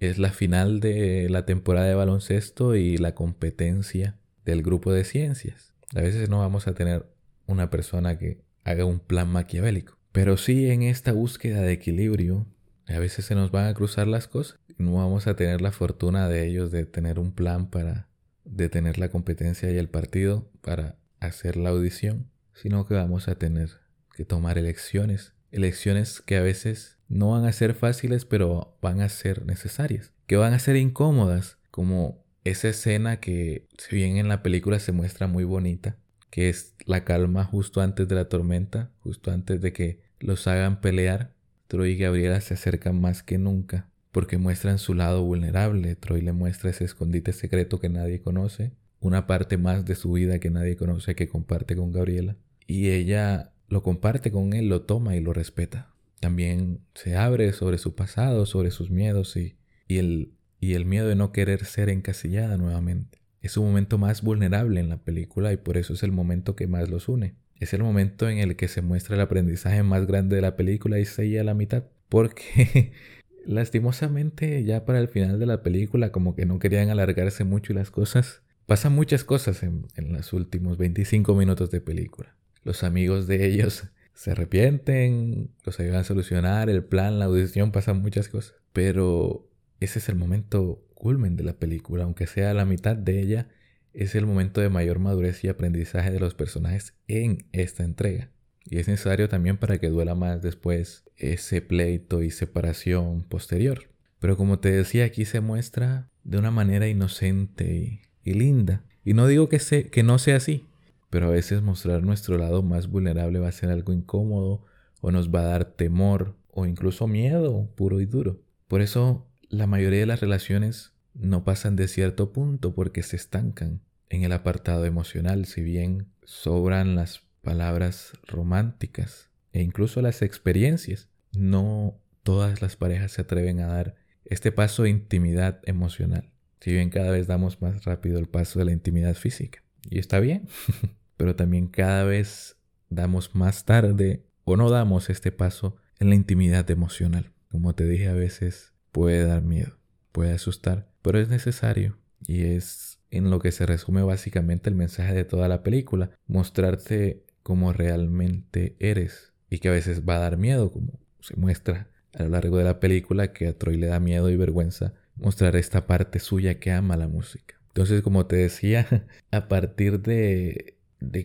es 0.00 0.18
la 0.18 0.30
final 0.30 0.80
de 0.80 1.28
la 1.28 1.44
temporada 1.44 1.88
de 1.88 1.94
baloncesto 1.94 2.76
y 2.76 2.96
la 2.98 3.14
competencia 3.14 4.16
del 4.44 4.62
grupo 4.62 4.92
de 4.92 5.04
ciencias. 5.04 5.74
A 5.94 6.00
veces 6.00 6.28
no 6.28 6.38
vamos 6.38 6.68
a 6.68 6.74
tener 6.74 7.06
una 7.46 7.70
persona 7.70 8.18
que 8.18 8.40
haga 8.64 8.84
un 8.84 9.00
plan 9.00 9.28
maquiavélico, 9.28 9.98
pero 10.12 10.36
sí 10.36 10.70
en 10.70 10.82
esta 10.82 11.12
búsqueda 11.12 11.62
de 11.62 11.72
equilibrio 11.72 12.46
a 12.86 12.98
veces 12.98 13.26
se 13.26 13.34
nos 13.34 13.50
van 13.50 13.66
a 13.66 13.74
cruzar 13.74 14.06
las 14.06 14.28
cosas. 14.28 14.58
No 14.78 14.94
vamos 14.94 15.26
a 15.26 15.36
tener 15.36 15.60
la 15.60 15.72
fortuna 15.72 16.28
de 16.28 16.46
ellos 16.46 16.70
de 16.70 16.86
tener 16.86 17.18
un 17.18 17.32
plan 17.32 17.68
para 17.68 18.08
detener 18.44 18.98
la 18.98 19.10
competencia 19.10 19.70
y 19.70 19.76
el 19.76 19.88
partido 19.88 20.50
para 20.62 20.96
hacer 21.20 21.56
la 21.56 21.70
audición, 21.70 22.30
sino 22.54 22.86
que 22.86 22.94
vamos 22.94 23.28
a 23.28 23.34
tener 23.34 23.70
que 24.14 24.24
tomar 24.24 24.58
elecciones. 24.58 25.34
Elecciones 25.50 26.20
que 26.20 26.36
a 26.36 26.42
veces 26.42 26.97
no 27.08 27.30
van 27.30 27.44
a 27.44 27.52
ser 27.52 27.74
fáciles, 27.74 28.24
pero 28.24 28.76
van 28.80 29.00
a 29.00 29.08
ser 29.08 29.46
necesarias. 29.46 30.12
Que 30.26 30.36
van 30.36 30.52
a 30.52 30.58
ser 30.58 30.76
incómodas, 30.76 31.58
como 31.70 32.24
esa 32.44 32.68
escena 32.68 33.20
que, 33.20 33.66
si 33.76 33.96
bien 33.96 34.16
en 34.16 34.28
la 34.28 34.42
película 34.42 34.78
se 34.78 34.92
muestra 34.92 35.26
muy 35.26 35.44
bonita, 35.44 35.96
que 36.30 36.48
es 36.48 36.74
la 36.84 37.04
calma 37.04 37.44
justo 37.44 37.80
antes 37.80 38.08
de 38.08 38.14
la 38.14 38.28
tormenta, 38.28 38.90
justo 39.00 39.30
antes 39.30 39.60
de 39.60 39.72
que 39.72 40.00
los 40.20 40.46
hagan 40.46 40.80
pelear, 40.80 41.32
Troy 41.66 41.92
y 41.92 41.98
Gabriela 41.98 42.40
se 42.40 42.54
acercan 42.54 43.00
más 43.00 43.22
que 43.22 43.38
nunca 43.38 43.88
porque 44.12 44.38
muestran 44.38 44.78
su 44.78 44.94
lado 44.94 45.22
vulnerable. 45.22 45.94
Troy 45.94 46.22
le 46.22 46.32
muestra 46.32 46.70
ese 46.70 46.84
escondite 46.84 47.32
secreto 47.32 47.78
que 47.78 47.88
nadie 47.88 48.20
conoce, 48.20 48.72
una 49.00 49.26
parte 49.26 49.58
más 49.58 49.84
de 49.84 49.94
su 49.94 50.12
vida 50.12 50.38
que 50.38 50.50
nadie 50.50 50.76
conoce 50.76 51.14
que 51.14 51.28
comparte 51.28 51.76
con 51.76 51.92
Gabriela. 51.92 52.36
Y 52.66 52.90
ella 52.90 53.52
lo 53.68 53.82
comparte 53.82 54.30
con 54.30 54.54
él, 54.54 54.68
lo 54.68 54.82
toma 54.82 55.14
y 55.14 55.20
lo 55.20 55.32
respeta. 55.32 55.94
También 56.20 56.80
se 56.94 57.16
abre 57.16 57.52
sobre 57.52 57.78
su 57.78 57.94
pasado, 57.94 58.46
sobre 58.46 58.70
sus 58.70 58.90
miedos 58.90 59.36
y, 59.36 59.56
y, 59.86 59.98
el, 59.98 60.32
y 60.60 60.74
el 60.74 60.84
miedo 60.84 61.08
de 61.08 61.14
no 61.14 61.32
querer 61.32 61.64
ser 61.64 61.88
encasillada 61.88 62.56
nuevamente. 62.56 63.18
Es 63.40 63.56
un 63.56 63.66
momento 63.66 63.98
más 63.98 64.22
vulnerable 64.22 64.80
en 64.80 64.88
la 64.88 65.02
película 65.02 65.52
y 65.52 65.56
por 65.56 65.76
eso 65.76 65.92
es 65.94 66.02
el 66.02 66.12
momento 66.12 66.56
que 66.56 66.66
más 66.66 66.88
los 66.88 67.08
une. 67.08 67.36
Es 67.56 67.72
el 67.72 67.82
momento 67.82 68.28
en 68.28 68.38
el 68.38 68.56
que 68.56 68.68
se 68.68 68.82
muestra 68.82 69.14
el 69.14 69.20
aprendizaje 69.20 69.82
más 69.82 70.06
grande 70.06 70.36
de 70.36 70.42
la 70.42 70.56
película 70.56 70.98
y 70.98 71.04
se 71.04 71.38
a 71.38 71.44
la 71.44 71.54
mitad. 71.54 71.84
Porque 72.08 72.92
lastimosamente 73.46 74.64
ya 74.64 74.84
para 74.84 74.98
el 74.98 75.08
final 75.08 75.38
de 75.38 75.46
la 75.46 75.62
película 75.62 76.10
como 76.10 76.34
que 76.34 76.46
no 76.46 76.58
querían 76.58 76.90
alargarse 76.90 77.44
mucho 77.44 77.72
y 77.72 77.76
las 77.76 77.90
cosas... 77.90 78.42
Pasan 78.66 78.92
muchas 78.92 79.24
cosas 79.24 79.62
en, 79.62 79.86
en 79.96 80.12
los 80.12 80.34
últimos 80.34 80.76
25 80.76 81.34
minutos 81.34 81.70
de 81.70 81.80
película. 81.80 82.36
Los 82.64 82.84
amigos 82.84 83.26
de 83.26 83.46
ellos 83.46 83.84
se 84.18 84.32
arrepienten, 84.32 85.52
los 85.64 85.78
ayudan 85.78 86.00
a 86.00 86.04
solucionar 86.04 86.68
el 86.68 86.82
plan, 86.82 87.20
la 87.20 87.26
audición, 87.26 87.70
pasan 87.70 88.02
muchas 88.02 88.28
cosas. 88.28 88.56
Pero 88.72 89.48
ese 89.78 90.00
es 90.00 90.08
el 90.08 90.16
momento 90.16 90.84
culmen 90.94 91.36
de 91.36 91.44
la 91.44 91.52
película, 91.52 92.02
aunque 92.02 92.26
sea 92.26 92.52
la 92.52 92.64
mitad 92.64 92.96
de 92.96 93.20
ella, 93.20 93.48
es 93.94 94.16
el 94.16 94.26
momento 94.26 94.60
de 94.60 94.70
mayor 94.70 94.98
madurez 94.98 95.44
y 95.44 95.48
aprendizaje 95.48 96.10
de 96.10 96.18
los 96.18 96.34
personajes 96.34 96.94
en 97.06 97.46
esta 97.52 97.84
entrega. 97.84 98.32
Y 98.64 98.78
es 98.78 98.88
necesario 98.88 99.28
también 99.28 99.56
para 99.56 99.78
que 99.78 99.88
duela 99.88 100.16
más 100.16 100.42
después 100.42 101.04
ese 101.16 101.62
pleito 101.62 102.20
y 102.24 102.32
separación 102.32 103.22
posterior. 103.22 103.88
Pero 104.18 104.36
como 104.36 104.58
te 104.58 104.72
decía, 104.72 105.04
aquí 105.04 105.26
se 105.26 105.40
muestra 105.40 106.10
de 106.24 106.38
una 106.38 106.50
manera 106.50 106.88
inocente 106.88 108.00
y, 108.24 108.32
linda. 108.32 108.82
Y 109.04 109.14
no 109.14 109.28
digo 109.28 109.48
que, 109.48 109.60
que 109.92 110.02
no 110.02 110.18
sea 110.18 110.38
así, 110.38 110.66
pero 111.10 111.26
a 111.26 111.30
veces 111.30 111.62
mostrar 111.62 112.02
nuestro 112.02 112.38
lado 112.38 112.62
más 112.62 112.88
vulnerable 112.88 113.38
va 113.38 113.48
a 113.48 113.52
ser 113.52 113.70
algo 113.70 113.92
incómodo 113.92 114.64
o 115.00 115.10
nos 115.10 115.30
va 115.30 115.40
a 115.40 115.48
dar 115.48 115.64
temor 115.64 116.36
o 116.50 116.66
incluso 116.66 117.06
miedo 117.06 117.70
puro 117.74 118.00
y 118.00 118.06
duro. 118.06 118.40
Por 118.66 118.82
eso 118.82 119.26
la 119.48 119.66
mayoría 119.66 120.00
de 120.00 120.06
las 120.06 120.20
relaciones 120.20 120.92
no 121.14 121.44
pasan 121.44 121.76
de 121.76 121.88
cierto 121.88 122.32
punto 122.32 122.74
porque 122.74 123.02
se 123.02 123.16
estancan 123.16 123.80
en 124.10 124.22
el 124.22 124.32
apartado 124.32 124.84
emocional, 124.84 125.44
si 125.44 125.62
bien 125.62 126.06
sobran 126.24 126.94
las 126.94 127.22
palabras 127.42 128.12
románticas 128.26 129.30
e 129.52 129.62
incluso 129.62 130.02
las 130.02 130.22
experiencias, 130.22 131.08
no 131.32 131.98
todas 132.22 132.60
las 132.62 132.76
parejas 132.76 133.12
se 133.12 133.22
atreven 133.22 133.60
a 133.60 133.68
dar 133.68 133.96
este 134.24 134.52
paso 134.52 134.82
de 134.82 134.90
intimidad 134.90 135.60
emocional. 135.64 136.30
Si 136.60 136.72
bien 136.72 136.90
cada 136.90 137.10
vez 137.10 137.26
damos 137.26 137.62
más 137.62 137.84
rápido 137.84 138.18
el 138.18 138.28
paso 138.28 138.58
de 138.58 138.66
la 138.66 138.72
intimidad 138.72 139.14
física. 139.14 139.62
Y 139.90 139.98
está 139.98 140.20
bien, 140.20 140.48
pero 141.16 141.36
también 141.36 141.68
cada 141.68 142.04
vez 142.04 142.56
damos 142.90 143.34
más 143.34 143.64
tarde 143.64 144.24
o 144.44 144.56
no 144.56 144.70
damos 144.70 145.10
este 145.10 145.32
paso 145.32 145.76
en 145.98 146.08
la 146.08 146.14
intimidad 146.14 146.70
emocional. 146.70 147.32
Como 147.50 147.74
te 147.74 147.84
dije, 147.84 148.08
a 148.08 148.14
veces 148.14 148.72
puede 148.92 149.24
dar 149.24 149.42
miedo, 149.42 149.78
puede 150.12 150.32
asustar, 150.32 150.90
pero 151.02 151.18
es 151.18 151.28
necesario 151.28 151.98
y 152.26 152.44
es 152.44 152.98
en 153.10 153.30
lo 153.30 153.38
que 153.38 153.52
se 153.52 153.66
resume 153.66 154.02
básicamente 154.02 154.68
el 154.68 154.76
mensaje 154.76 155.14
de 155.14 155.24
toda 155.24 155.48
la 155.48 155.62
película, 155.62 156.10
mostrarte 156.26 157.24
como 157.42 157.72
realmente 157.72 158.76
eres 158.78 159.32
y 159.48 159.58
que 159.58 159.68
a 159.68 159.72
veces 159.72 160.02
va 160.06 160.16
a 160.16 160.20
dar 160.20 160.36
miedo, 160.36 160.72
como 160.72 161.00
se 161.20 161.36
muestra 161.36 161.88
a 162.14 162.22
lo 162.22 162.30
largo 162.30 162.58
de 162.58 162.64
la 162.64 162.80
película, 162.80 163.32
que 163.32 163.48
a 163.48 163.56
Troy 163.56 163.76
le 163.76 163.86
da 163.86 164.00
miedo 164.00 164.28
y 164.28 164.36
vergüenza 164.36 164.94
mostrar 165.14 165.56
esta 165.56 165.86
parte 165.86 166.18
suya 166.18 166.58
que 166.58 166.70
ama 166.70 166.96
la 166.96 167.08
música. 167.08 167.57
Entonces, 167.68 168.02
como 168.02 168.26
te 168.26 168.36
decía, 168.36 169.06
a 169.30 169.48
partir 169.48 170.00
de, 170.00 170.76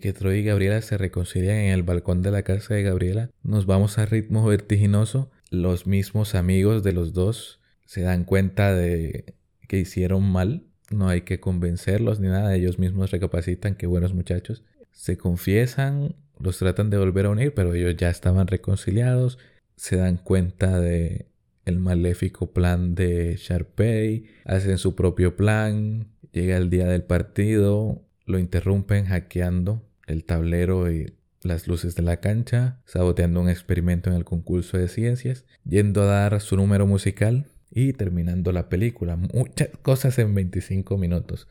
que 0.01 0.13
Troy 0.13 0.39
y 0.39 0.43
Gabriela 0.43 0.81
se 0.81 0.97
reconcilian 0.97 1.57
en 1.57 1.71
el 1.71 1.83
balcón 1.83 2.21
de 2.21 2.31
la 2.31 2.43
casa 2.43 2.75
de 2.75 2.83
Gabriela, 2.83 3.29
nos 3.43 3.65
vamos 3.65 3.97
a 3.97 4.05
ritmo 4.05 4.45
vertiginoso. 4.45 5.31
Los 5.49 5.87
mismos 5.87 6.35
amigos 6.35 6.83
de 6.83 6.93
los 6.93 7.13
dos 7.13 7.59
se 7.85 8.01
dan 8.01 8.23
cuenta 8.23 8.73
de 8.73 9.35
que 9.67 9.77
hicieron 9.79 10.23
mal. 10.23 10.63
No 10.89 11.09
hay 11.09 11.21
que 11.21 11.39
convencerlos 11.39 12.19
ni 12.19 12.27
nada. 12.27 12.55
Ellos 12.55 12.79
mismos 12.79 13.11
recapacitan 13.11 13.75
que 13.75 13.87
buenos 13.87 14.13
muchachos. 14.13 14.63
Se 14.91 15.17
confiesan, 15.17 16.15
los 16.39 16.59
tratan 16.59 16.89
de 16.89 16.97
volver 16.97 17.25
a 17.25 17.29
unir, 17.29 17.53
pero 17.53 17.73
ellos 17.73 17.95
ya 17.97 18.09
estaban 18.09 18.47
reconciliados. 18.47 19.39
Se 19.75 19.97
dan 19.97 20.17
cuenta 20.17 20.79
de 20.79 21.27
el 21.65 21.79
maléfico 21.79 22.51
plan 22.51 22.95
de 22.95 23.37
Sharpay. 23.37 24.25
Hacen 24.45 24.77
su 24.77 24.95
propio 24.95 25.35
plan. 25.35 26.12
Llega 26.33 26.57
el 26.57 26.69
día 26.69 26.87
del 26.87 27.03
partido. 27.03 28.01
Lo 28.25 28.39
interrumpen 28.39 29.05
hackeando 29.05 29.83
el 30.07 30.25
tablero 30.25 30.91
y 30.91 31.13
las 31.43 31.67
luces 31.67 31.95
de 31.95 32.01
la 32.01 32.17
cancha, 32.17 32.79
saboteando 32.85 33.39
un 33.39 33.49
experimento 33.49 34.09
en 34.09 34.15
el 34.15 34.25
concurso 34.25 34.77
de 34.77 34.87
ciencias, 34.87 35.45
yendo 35.63 36.01
a 36.01 36.05
dar 36.05 36.41
su 36.41 36.57
número 36.57 36.87
musical 36.87 37.45
y 37.69 37.93
terminando 37.93 38.51
la 38.51 38.67
película. 38.67 39.15
Muchas 39.15 39.69
cosas 39.81 40.17
en 40.19 40.33
25 40.33 40.97
minutos. 40.97 41.47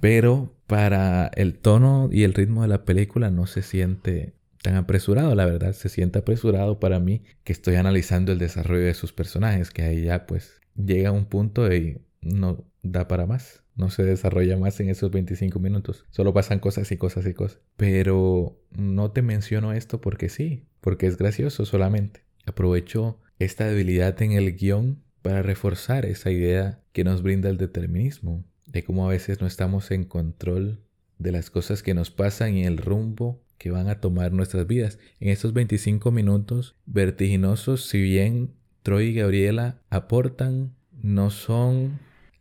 Pero 0.00 0.54
para 0.66 1.28
el 1.34 1.54
tono 1.54 2.10
y 2.12 2.24
el 2.24 2.34
ritmo 2.34 2.62
de 2.62 2.68
la 2.68 2.84
película 2.84 3.30
no 3.30 3.46
se 3.46 3.62
siente 3.62 4.34
tan 4.62 4.74
apresurado, 4.74 5.34
la 5.34 5.46
verdad. 5.46 5.72
Se 5.72 5.88
siente 5.88 6.18
apresurado 6.18 6.78
para 6.78 7.00
mí 7.00 7.22
que 7.44 7.54
estoy 7.54 7.76
analizando 7.76 8.32
el 8.32 8.38
desarrollo 8.38 8.84
de 8.84 8.94
sus 8.94 9.12
personajes, 9.12 9.70
que 9.70 9.82
ahí 9.82 10.04
ya 10.04 10.26
pues 10.26 10.60
llega 10.76 11.12
un 11.12 11.24
punto 11.24 11.72
y 11.72 11.98
no 12.26 12.64
da 12.82 13.08
para 13.08 13.26
más. 13.26 13.62
No 13.74 13.90
se 13.90 14.04
desarrolla 14.04 14.56
más 14.56 14.80
en 14.80 14.88
esos 14.88 15.10
25 15.10 15.58
minutos. 15.58 16.04
Solo 16.10 16.32
pasan 16.32 16.60
cosas 16.60 16.90
y 16.92 16.96
cosas 16.96 17.26
y 17.26 17.34
cosas. 17.34 17.60
Pero 17.76 18.58
no 18.70 19.10
te 19.10 19.22
menciono 19.22 19.72
esto 19.72 20.00
porque 20.00 20.28
sí, 20.28 20.64
porque 20.80 21.06
es 21.06 21.18
gracioso 21.18 21.66
solamente. 21.66 22.24
Aprovecho 22.46 23.20
esta 23.38 23.66
debilidad 23.66 24.20
en 24.22 24.32
el 24.32 24.56
guion 24.56 25.02
para 25.22 25.42
reforzar 25.42 26.06
esa 26.06 26.30
idea 26.30 26.80
que 26.92 27.04
nos 27.04 27.22
brinda 27.22 27.50
el 27.50 27.58
determinismo, 27.58 28.44
de 28.66 28.82
cómo 28.84 29.06
a 29.06 29.10
veces 29.10 29.40
no 29.40 29.46
estamos 29.46 29.90
en 29.90 30.04
control 30.04 30.80
de 31.18 31.32
las 31.32 31.50
cosas 31.50 31.82
que 31.82 31.94
nos 31.94 32.10
pasan 32.10 32.56
y 32.56 32.64
el 32.64 32.78
rumbo 32.78 33.42
que 33.58 33.70
van 33.70 33.88
a 33.88 34.00
tomar 34.00 34.32
nuestras 34.32 34.66
vidas. 34.66 34.98
En 35.20 35.28
estos 35.28 35.52
25 35.52 36.10
minutos 36.10 36.76
vertiginosos, 36.86 37.86
si 37.86 38.00
bien 38.00 38.52
Troy 38.82 39.08
y 39.08 39.14
Gabriela 39.14 39.80
aportan, 39.90 40.74
no 41.02 41.30
son 41.30 41.98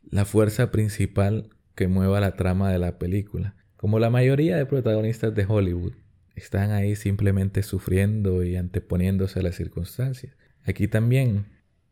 la 0.09 0.25
fuerza 0.25 0.71
principal 0.71 1.49
que 1.75 1.87
mueva 1.87 2.19
la 2.19 2.35
trama 2.35 2.71
de 2.71 2.79
la 2.79 2.97
película. 2.97 3.55
Como 3.75 3.99
la 3.99 4.09
mayoría 4.09 4.57
de 4.57 4.65
protagonistas 4.65 5.35
de 5.35 5.45
Hollywood, 5.47 5.93
están 6.35 6.71
ahí 6.71 6.95
simplemente 6.95 7.63
sufriendo 7.63 8.43
y 8.43 8.55
anteponiéndose 8.55 9.39
a 9.39 9.43
las 9.43 9.55
circunstancias. 9.55 10.35
Aquí 10.63 10.87
también 10.87 11.45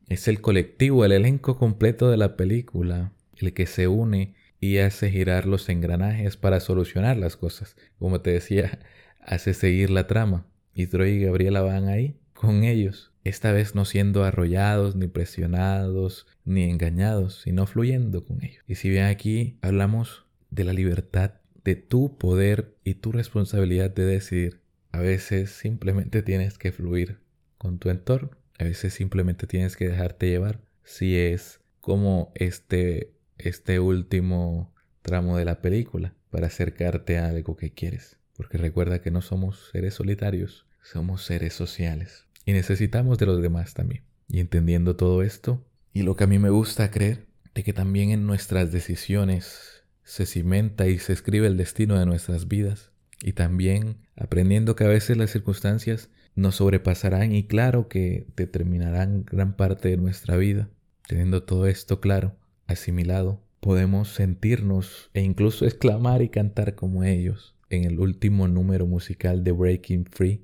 es 0.09 0.27
el 0.27 0.41
colectivo, 0.41 1.05
el 1.05 1.11
elenco 1.11 1.57
completo 1.57 2.09
de 2.09 2.17
la 2.17 2.35
película, 2.35 3.13
el 3.37 3.53
que 3.53 3.65
se 3.65 3.87
une 3.87 4.35
y 4.59 4.77
hace 4.77 5.09
girar 5.11 5.45
los 5.45 5.69
engranajes 5.69 6.37
para 6.37 6.59
solucionar 6.59 7.17
las 7.17 7.37
cosas. 7.37 7.75
Como 7.99 8.21
te 8.21 8.31
decía, 8.31 8.79
hace 9.21 9.53
seguir 9.53 9.89
la 9.89 10.07
trama. 10.07 10.45
Y 10.73 10.87
Troy 10.87 11.11
y 11.11 11.23
Gabriela 11.25 11.61
van 11.61 11.87
ahí 11.87 12.17
con 12.33 12.63
ellos. 12.63 13.12
Esta 13.23 13.51
vez 13.51 13.73
no 13.73 13.85
siendo 13.85 14.23
arrollados, 14.23 14.95
ni 14.95 15.07
presionados, 15.07 16.27
ni 16.43 16.63
engañados, 16.63 17.41
sino 17.41 17.65
fluyendo 17.65 18.25
con 18.25 18.43
ellos. 18.43 18.63
Y 18.67 18.75
si 18.75 18.89
bien 18.89 19.05
aquí 19.05 19.57
hablamos 19.61 20.25
de 20.49 20.65
la 20.65 20.73
libertad, 20.73 21.31
de 21.63 21.75
tu 21.75 22.17
poder 22.17 22.75
y 22.83 22.95
tu 22.95 23.11
responsabilidad 23.11 23.89
de 23.89 24.05
decidir, 24.05 24.59
a 24.91 24.99
veces 24.99 25.51
simplemente 25.51 26.21
tienes 26.21 26.57
que 26.57 26.71
fluir 26.71 27.19
con 27.57 27.79
tu 27.79 27.89
entorno. 27.89 28.31
A 28.59 28.65
veces 28.65 28.93
simplemente 28.93 29.47
tienes 29.47 29.77
que 29.77 29.87
dejarte 29.87 30.29
llevar. 30.29 30.59
Si 30.83 31.17
es 31.17 31.61
como 31.79 32.31
este, 32.35 33.13
este 33.37 33.79
último 33.79 34.73
tramo 35.01 35.37
de 35.37 35.45
la 35.45 35.61
película 35.61 36.13
para 36.29 36.47
acercarte 36.47 37.17
a 37.17 37.29
algo 37.29 37.55
que 37.55 37.71
quieres. 37.71 38.17
Porque 38.35 38.57
recuerda 38.57 39.01
que 39.01 39.11
no 39.11 39.21
somos 39.21 39.69
seres 39.71 39.95
solitarios, 39.95 40.65
somos 40.81 41.23
seres 41.23 41.53
sociales. 41.53 42.25
Y 42.45 42.53
necesitamos 42.53 43.17
de 43.17 43.25
los 43.25 43.41
demás 43.41 43.73
también. 43.73 44.03
Y 44.27 44.39
entendiendo 44.39 44.95
todo 44.95 45.21
esto, 45.23 45.63
y 45.93 46.01
lo 46.01 46.15
que 46.15 46.23
a 46.23 46.27
mí 46.27 46.39
me 46.39 46.49
gusta 46.49 46.91
creer, 46.91 47.27
de 47.53 47.63
que 47.63 47.73
también 47.73 48.09
en 48.09 48.25
nuestras 48.25 48.71
decisiones 48.71 49.83
se 50.03 50.25
cimenta 50.25 50.87
y 50.87 50.99
se 50.99 51.13
escribe 51.13 51.47
el 51.47 51.57
destino 51.57 51.99
de 51.99 52.05
nuestras 52.05 52.47
vidas. 52.47 52.91
Y 53.21 53.33
también 53.33 53.97
aprendiendo 54.15 54.75
que 54.75 54.83
a 54.83 54.89
veces 54.89 55.17
las 55.17 55.31
circunstancias 55.31 56.09
nos 56.35 56.55
sobrepasarán 56.55 57.33
y 57.33 57.43
claro 57.43 57.87
que 57.87 58.27
determinarán 58.35 59.23
gran 59.23 59.55
parte 59.55 59.89
de 59.89 59.97
nuestra 59.97 60.35
vida. 60.35 60.69
Teniendo 61.07 61.43
todo 61.43 61.67
esto 61.67 62.01
claro, 62.01 62.35
asimilado, 62.67 63.41
podemos 63.59 64.09
sentirnos 64.09 65.09
e 65.13 65.21
incluso 65.21 65.65
exclamar 65.65 66.21
y 66.21 66.29
cantar 66.29 66.75
como 66.75 67.03
ellos 67.03 67.55
en 67.69 67.85
el 67.85 67.99
último 67.99 68.47
número 68.47 68.85
musical 68.87 69.43
de 69.43 69.51
Breaking 69.51 70.05
Free. 70.05 70.43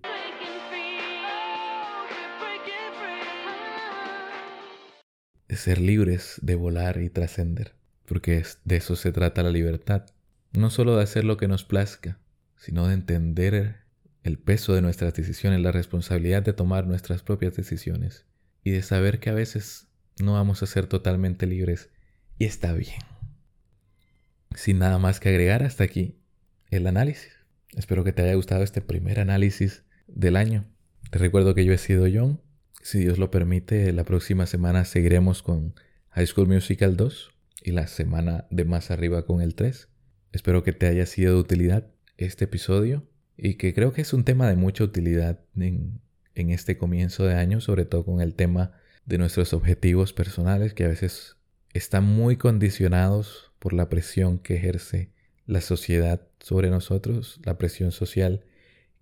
De 5.50 5.58
ser 5.58 5.82
libres, 5.82 6.40
de 6.42 6.56
volar 6.56 7.02
y 7.02 7.10
trascender, 7.10 7.74
porque 8.06 8.42
de 8.64 8.76
eso 8.78 8.96
se 8.96 9.12
trata 9.12 9.44
la 9.44 9.52
libertad, 9.52 10.06
no 10.54 10.70
solo 10.70 10.96
de 10.96 11.04
hacer 11.04 11.26
lo 11.26 11.36
que 11.36 11.50
nos 11.50 11.66
plazca, 11.66 12.20
sino 12.56 12.88
de 12.88 12.94
entender 12.94 13.90
el 14.24 14.38
peso 14.38 14.74
de 14.74 14.82
nuestras 14.82 15.14
decisiones, 15.14 15.60
la 15.60 15.72
responsabilidad 15.72 16.44
de 16.44 16.54
tomar 16.54 16.88
nuestras 16.88 17.24
propias 17.24 17.56
decisiones 17.56 18.26
y 18.64 18.72
de 18.72 18.82
saber 18.82 19.20
que 19.20 19.30
a 19.30 19.34
veces 19.34 19.88
no 20.22 20.34
vamos 20.34 20.64
a 20.64 20.68
ser 20.68 20.88
totalmente 20.88 21.46
libres 21.48 21.90
y 22.38 22.46
está 22.46 22.74
bien. 22.74 23.00
Sin 24.56 24.80
nada 24.80 24.98
más 24.98 25.20
que 25.20 25.30
agregar 25.30 25.64
hasta 25.64 25.84
aquí 25.84 26.20
el 26.70 26.88
análisis. 26.88 27.32
Espero 27.76 28.04
que 28.04 28.14
te 28.14 28.24
haya 28.24 28.34
gustado 28.34 28.64
este 28.64 28.82
primer 28.82 29.20
análisis 29.20 29.84
del 30.08 30.36
año. 30.36 30.66
Te 31.12 31.20
recuerdo 31.20 31.56
que 31.56 31.66
yo 31.66 31.74
he 31.74 31.78
sido 31.78 32.08
John. 32.12 32.42
Si 32.82 33.00
Dios 33.00 33.18
lo 33.18 33.30
permite, 33.30 33.92
la 33.92 34.06
próxima 34.06 34.46
semana 34.46 34.86
seguiremos 34.86 35.44
con 35.44 35.76
High 36.12 36.28
School 36.28 36.48
Musical 36.48 36.96
2 36.96 37.32
y 37.64 37.72
la 37.72 37.88
semana 37.88 38.48
de 38.52 38.64
más 38.64 38.90
arriba 38.90 39.26
con 39.26 39.42
el 39.42 39.54
3. 39.54 39.90
Espero 40.32 40.64
que 40.64 40.72
te 40.72 40.88
haya 40.88 41.06
sido 41.06 41.36
de 41.36 41.42
utilidad 41.42 41.88
este 42.18 42.46
episodio 42.46 43.06
y 43.36 43.56
que 43.56 43.74
creo 43.74 43.92
que 43.92 44.02
es 44.02 44.14
un 44.14 44.24
tema 44.24 44.48
de 44.48 44.56
mucha 44.56 44.86
utilidad 44.86 45.42
en, 45.58 46.00
en 46.36 46.52
este 46.52 46.78
comienzo 46.78 47.26
de 47.26 47.36
año, 47.36 47.60
sobre 47.60 47.84
todo 47.84 48.06
con 48.06 48.22
el 48.22 48.34
tema 48.34 48.72
de 49.06 49.18
nuestros 49.18 49.54
objetivos 49.54 50.14
personales 50.14 50.74
que 50.74 50.86
a 50.86 50.90
veces 50.90 51.36
están 51.74 52.06
muy 52.06 52.38
condicionados 52.38 53.52
por 53.60 53.74
la 53.74 53.90
presión 53.90 54.40
que 54.40 54.56
ejerce 54.56 55.12
la 55.46 55.62
sociedad 55.62 56.22
sobre 56.40 56.70
nosotros, 56.70 57.42
la 57.44 57.58
presión 57.58 57.92
social 57.92 58.46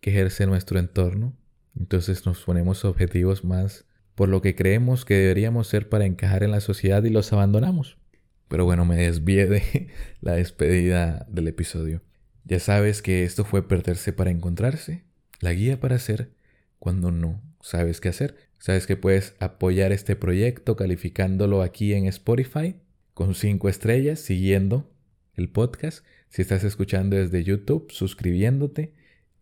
que 0.01 0.09
ejerce 0.09 0.47
nuestro 0.47 0.79
entorno. 0.79 1.37
Entonces 1.79 2.25
nos 2.25 2.43
ponemos 2.43 2.85
objetivos 2.85 3.43
más 3.43 3.85
por 4.15 4.29
lo 4.29 4.41
que 4.41 4.55
creemos 4.55 5.05
que 5.05 5.13
deberíamos 5.13 5.67
ser 5.67 5.89
para 5.89 6.05
encajar 6.05 6.41
en 6.41 6.49
la 6.49 6.59
sociedad 6.59 7.03
y 7.03 7.11
los 7.11 7.31
abandonamos. 7.33 7.97
Pero 8.47 8.65
bueno, 8.65 8.83
me 8.83 8.97
desvié 8.97 9.45
de 9.45 9.89
la 10.21 10.33
despedida 10.33 11.27
del 11.29 11.47
episodio. 11.47 12.01
Ya 12.43 12.59
sabes 12.59 13.01
que 13.01 13.23
esto 13.23 13.45
fue 13.45 13.67
perderse 13.67 14.13
para 14.13 14.31
encontrarse, 14.31 15.03
la 15.39 15.53
guía 15.53 15.79
para 15.79 15.97
hacer 15.97 16.31
cuando 16.79 17.11
no 17.11 17.41
sabes 17.61 18.01
qué 18.01 18.09
hacer. 18.09 18.35
Sabes 18.57 18.87
que 18.87 18.95
puedes 18.95 19.35
apoyar 19.39 19.91
este 19.91 20.15
proyecto 20.15 20.75
calificándolo 20.75 21.61
aquí 21.61 21.93
en 21.93 22.07
Spotify 22.07 22.75
con 23.13 23.35
cinco 23.35 23.69
estrellas, 23.69 24.19
siguiendo 24.19 24.89
el 25.35 25.49
podcast. 25.49 26.03
Si 26.29 26.41
estás 26.41 26.63
escuchando 26.63 27.15
desde 27.17 27.43
YouTube, 27.43 27.91
suscribiéndote 27.91 28.93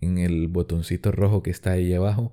en 0.02 0.18
el 0.18 0.48
botoncito 0.48 1.12
rojo 1.12 1.44
que 1.44 1.52
está 1.52 1.72
ahí 1.72 1.94
abajo. 1.94 2.32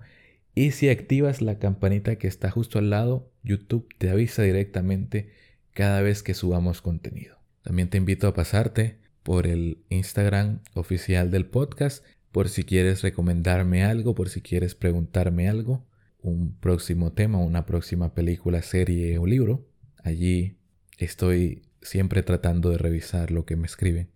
Y 0.54 0.72
si 0.72 0.88
activas 0.88 1.40
la 1.40 1.58
campanita 1.58 2.16
que 2.16 2.28
está 2.28 2.50
justo 2.50 2.78
al 2.78 2.90
lado, 2.90 3.30
YouTube 3.42 3.88
te 3.98 4.10
avisa 4.10 4.42
directamente 4.42 5.30
cada 5.72 6.02
vez 6.02 6.22
que 6.22 6.34
subamos 6.34 6.82
contenido. 6.82 7.38
También 7.62 7.88
te 7.88 7.98
invito 7.98 8.26
a 8.28 8.34
pasarte 8.34 8.98
por 9.22 9.46
el 9.46 9.78
Instagram 9.88 10.60
oficial 10.74 11.30
del 11.30 11.46
podcast, 11.46 12.04
por 12.32 12.48
si 12.48 12.64
quieres 12.64 13.02
recomendarme 13.02 13.84
algo, 13.84 14.14
por 14.14 14.28
si 14.28 14.40
quieres 14.40 14.74
preguntarme 14.74 15.48
algo, 15.48 15.84
un 16.22 16.54
próximo 16.54 17.12
tema, 17.12 17.38
una 17.38 17.66
próxima 17.66 18.14
película, 18.14 18.62
serie 18.62 19.18
o 19.18 19.26
libro. 19.26 19.66
Allí 20.02 20.56
estoy 20.98 21.62
siempre 21.80 22.22
tratando 22.22 22.70
de 22.70 22.78
revisar 22.78 23.30
lo 23.30 23.44
que 23.44 23.56
me 23.56 23.66
escriben. 23.66 24.08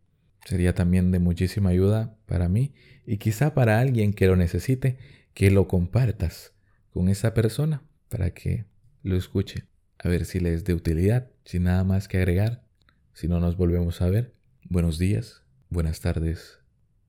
Sería 0.47 0.75
también 0.75 1.11
de 1.11 1.19
muchísima 1.19 1.69
ayuda 1.69 2.17
para 2.25 2.49
mí 2.49 2.73
y 3.05 3.19
quizá 3.19 3.53
para 3.53 3.79
alguien 3.79 4.15
que 4.15 4.27
lo 4.27 4.37
necesite, 4.37 4.97
que 5.35 5.51
lo 5.51 5.69
compartas 5.69 6.55
con 6.95 7.11
esa 7.11 7.35
persona 7.35 7.83
para 8.09 8.31
que 8.31 8.65
lo 9.03 9.15
escuche. 9.17 9.65
A 9.99 10.09
ver 10.09 10.25
si 10.25 10.41
le 10.41 10.55
es 10.55 10.65
de 10.65 10.73
utilidad, 10.73 11.29
sin 11.45 11.65
nada 11.65 11.85
más 11.85 12.09
que 12.09 12.17
agregar. 12.17 12.65
Si 13.13 13.29
no 13.29 13.41
nos 13.41 13.59
volvemos 13.59 14.01
a 14.01 14.09
ver, 14.09 14.37
Buenos 14.69 14.99
días, 14.99 15.45
buenas 15.71 16.01
tardes 16.01 16.59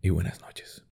y 0.04 0.12
buenas 0.12 0.42
noches. 0.42 0.87